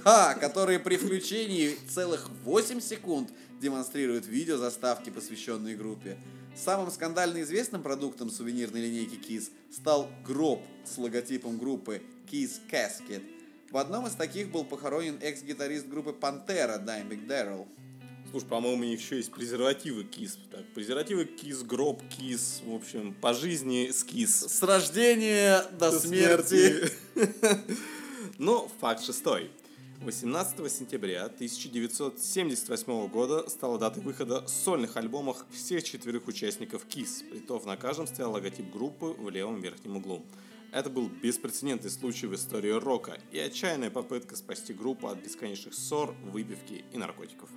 Да, 0.03 0.33
которые 0.35 0.79
при 0.79 0.97
включении 0.97 1.75
целых 1.89 2.29
8 2.43 2.81
секунд 2.81 3.31
демонстрируют 3.61 4.27
видео 4.27 4.57
заставки, 4.57 5.09
посвященные 5.09 5.75
группе. 5.75 6.17
Самым 6.55 6.91
скандально 6.91 7.41
известным 7.41 7.81
продуктом 7.81 8.29
сувенирной 8.29 8.81
линейки 8.81 9.15
Kiss 9.15 9.51
стал 9.71 10.09
гроб 10.25 10.61
с 10.85 10.97
логотипом 10.97 11.57
группы 11.57 12.01
Kiss 12.31 12.61
Casket. 12.69 13.23
В 13.71 13.77
одном 13.77 14.07
из 14.07 14.13
таких 14.13 14.51
был 14.51 14.63
похоронен 14.63 15.17
экс-гитарист 15.21 15.87
группы 15.87 16.13
Пантера 16.13 16.77
Даймбек 16.77 17.25
Дэрил. 17.25 17.67
Слушай, 18.31 18.47
по-моему, 18.47 18.81
у 18.81 18.85
них 18.85 18.99
еще 18.99 19.17
есть 19.17 19.31
презервативы 19.31 20.03
KISS. 20.03 20.37
Так, 20.51 20.65
презервативы 20.73 21.23
KISS, 21.23 21.65
гроб 21.65 22.01
KISS, 22.03 22.69
в 22.69 22.75
общем, 22.75 23.13
по 23.13 23.33
жизни 23.33 23.89
с 23.91 24.05
KISS. 24.05 24.49
С 24.49 24.63
рождения 24.63 25.63
до, 25.71 25.91
До 25.91 25.99
смерти. 25.99 26.91
Но 28.37 28.67
факт 28.81 29.01
шестой. 29.01 29.49
18 30.01 30.69
сентября 30.69 31.23
1978 31.25 33.07
года 33.07 33.49
стала 33.49 33.79
датой 33.79 34.03
выхода 34.03 34.45
сольных 34.45 34.97
альбомов 34.97 35.45
всех 35.51 35.85
четверых 35.85 36.27
участников 36.27 36.85
KISS. 36.85 37.29
Притом 37.29 37.65
на 37.65 37.77
каждом 37.77 38.07
стоял 38.07 38.33
логотип 38.33 38.69
группы 38.69 39.05
в 39.05 39.29
левом 39.29 39.61
верхнем 39.61 39.95
углу. 39.95 40.25
Это 40.73 40.89
был 40.89 41.07
беспрецедентный 41.07 41.89
случай 41.89 42.27
в 42.27 42.35
истории 42.35 42.71
рока 42.71 43.17
и 43.31 43.39
отчаянная 43.39 43.89
попытка 43.89 44.35
спасти 44.35 44.73
группу 44.73 45.07
от 45.07 45.19
бесконечных 45.19 45.73
ссор, 45.73 46.13
выпивки 46.25 46.83
и 46.91 46.97
наркотиков. 46.97 47.49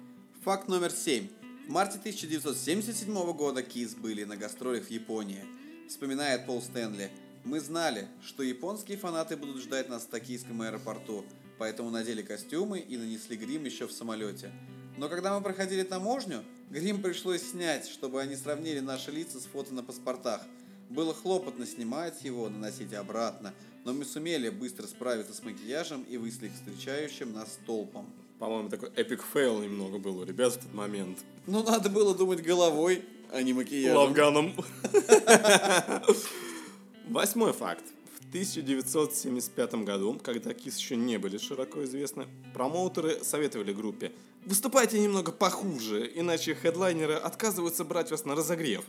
Факт 0.44 0.68
номер 0.68 0.92
7. 0.92 1.26
В 1.66 1.70
марте 1.70 1.98
1977 1.98 3.32
года 3.32 3.62
Kiss 3.62 3.98
были 3.98 4.22
на 4.22 4.36
гастролях 4.36 4.84
в 4.84 4.90
Японии. 4.92 5.44
Вспоминает 5.88 6.46
Пол 6.46 6.62
Стэнли. 6.62 7.10
Мы 7.44 7.60
знали, 7.60 8.08
что 8.22 8.42
японские 8.42 8.98
фанаты 8.98 9.36
будут 9.36 9.62
ждать 9.62 9.88
нас 9.88 10.02
в 10.02 10.08
токийском 10.08 10.62
аэропорту, 10.62 11.24
поэтому 11.58 11.90
надели 11.90 12.22
костюмы 12.22 12.78
и 12.78 12.96
нанесли 12.96 13.36
грим 13.36 13.64
еще 13.64 13.86
в 13.86 13.92
самолете. 13.92 14.50
Но 14.96 15.08
когда 15.08 15.36
мы 15.36 15.42
проходили 15.42 15.82
таможню, 15.82 16.42
грим 16.70 17.00
пришлось 17.00 17.42
снять, 17.50 17.88
чтобы 17.88 18.20
они 18.20 18.36
сравнили 18.36 18.80
наши 18.80 19.10
лица 19.10 19.38
с 19.38 19.44
фото 19.44 19.72
на 19.72 19.82
паспортах. 19.82 20.42
Было 20.90 21.14
хлопотно 21.14 21.66
снимать 21.66 22.22
его, 22.22 22.48
наносить 22.48 22.92
обратно, 22.94 23.54
но 23.84 23.92
мы 23.92 24.04
сумели 24.04 24.48
быстро 24.48 24.86
справиться 24.86 25.34
с 25.34 25.42
макияжем 25.42 26.02
и 26.02 26.16
вышли 26.16 26.48
к 26.48 26.54
встречающим 26.54 27.32
нас 27.32 27.58
толпам. 27.66 28.12
По-моему, 28.38 28.68
такой 28.68 28.90
epic 28.90 29.22
fail 29.22 29.62
немного 29.62 29.98
был 29.98 30.18
у 30.18 30.24
ребят 30.24 30.54
в 30.54 30.58
тот 30.58 30.72
момент. 30.74 31.18
Ну, 31.46 31.62
надо 31.62 31.88
было 31.90 32.14
думать 32.14 32.42
головой, 32.42 33.04
а 33.32 33.42
не 33.42 33.52
макияжем. 33.52 33.96
Love 33.96 34.19
Gun 34.19 34.37
ом. 34.37 34.54
Восьмой 37.10 37.54
факт. 37.54 37.84
В 38.20 38.28
1975 38.28 39.74
году, 39.76 40.20
когда 40.22 40.52
KISS 40.52 40.76
еще 40.76 40.94
не 40.94 41.16
были 41.16 41.38
широко 41.38 41.82
известны, 41.84 42.26
промоутеры 42.52 43.24
советовали 43.24 43.72
группе 43.72 44.12
«Выступайте 44.44 45.00
немного 45.00 45.32
похуже, 45.32 46.10
иначе 46.14 46.54
хедлайнеры 46.54 47.14
отказываются 47.14 47.86
брать 47.86 48.10
вас 48.10 48.26
на 48.26 48.34
разогрев». 48.34 48.84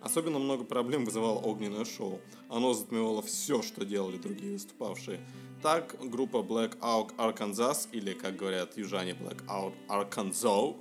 Особенно 0.00 0.38
много 0.38 0.62
проблем 0.62 1.04
вызывало 1.04 1.40
огненное 1.40 1.84
шоу. 1.84 2.20
Оно 2.48 2.74
затмевало 2.74 3.22
все, 3.22 3.60
что 3.60 3.84
делали 3.84 4.18
другие 4.18 4.52
выступавшие. 4.52 5.18
Так, 5.60 5.96
группа 6.00 6.36
Blackout 6.36 7.16
Arkansas, 7.16 7.88
или, 7.90 8.12
как 8.12 8.36
говорят 8.36 8.76
южане, 8.76 9.12
Blackout 9.12 9.74
Arkansas, 9.88 10.76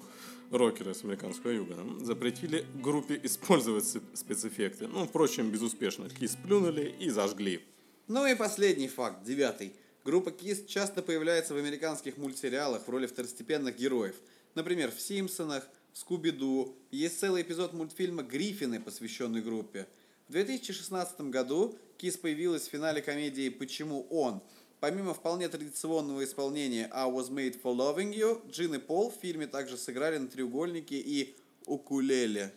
рокеры 0.55 0.93
с 0.93 1.03
американского 1.03 1.51
юга, 1.51 1.77
запретили 2.01 2.65
группе 2.75 3.19
использовать 3.23 3.83
спе- 3.83 4.01
спецэффекты. 4.15 4.87
Ну, 4.87 5.05
впрочем, 5.05 5.51
безуспешно. 5.51 6.09
Кис 6.09 6.35
плюнули 6.35 6.95
и 6.99 7.09
зажгли. 7.09 7.61
Ну 8.07 8.25
и 8.25 8.35
последний 8.35 8.87
факт, 8.87 9.23
девятый. 9.23 9.73
Группа 10.03 10.29
KISS 10.29 10.65
часто 10.67 11.01
появляется 11.01 11.53
в 11.53 11.57
американских 11.57 12.17
мультсериалах 12.17 12.85
в 12.85 12.89
роли 12.89 13.07
второстепенных 13.07 13.77
героев. 13.77 14.15
Например, 14.53 14.91
в 14.91 14.99
«Симпсонах», 14.99 15.67
в 15.93 15.97
«Скуби-Ду». 15.97 16.75
Есть 16.91 17.19
целый 17.19 17.41
эпизод 17.41 17.73
мультфильма 17.73 18.23
«Гриффины», 18.23 18.81
посвященный 18.81 19.41
группе. 19.41 19.87
В 20.27 20.33
2016 20.33 21.21
году 21.21 21.77
KISS 21.97 22.19
появилась 22.19 22.67
в 22.67 22.71
финале 22.71 23.01
комедии 23.01 23.49
«Почему 23.49 24.05
он?». 24.09 24.41
Помимо 24.83 25.13
вполне 25.13 25.47
традиционного 25.47 26.25
исполнения 26.25 26.89
«I 26.91 27.09
was 27.09 27.29
made 27.29 27.57
for 27.61 27.73
loving 27.73 28.13
you», 28.13 28.45
Джин 28.51 28.75
и 28.75 28.79
Пол 28.79 29.11
в 29.11 29.15
фильме 29.21 29.47
также 29.47 29.77
сыграли 29.77 30.17
на 30.17 30.27
треугольнике 30.27 30.95
и 30.95 31.37
укулеле. 31.65 32.53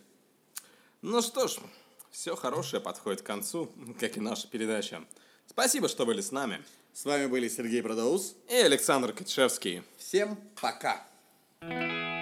Ну 1.03 1.23
что 1.23 1.47
ж, 1.47 1.59
все 2.11 2.35
хорошее 2.35 2.83
подходит 2.83 3.23
к 3.23 3.27
концу, 3.27 3.71
как 4.01 4.17
и 4.17 4.21
наша 4.21 4.49
передача. 4.49 5.05
Спасибо, 5.47 5.87
что 5.87 6.05
были 6.05 6.21
с 6.21 6.33
нами. 6.33 6.65
С 6.93 7.05
вами 7.05 7.27
были 7.27 7.49
Сергей 7.49 7.81
Продоус 7.81 8.35
и 8.49 8.55
Александр 8.57 9.13
Качевский. 9.13 9.85
Всем 9.97 10.37
пока! 10.61 11.07
thank 11.61 11.93
you 11.93 12.16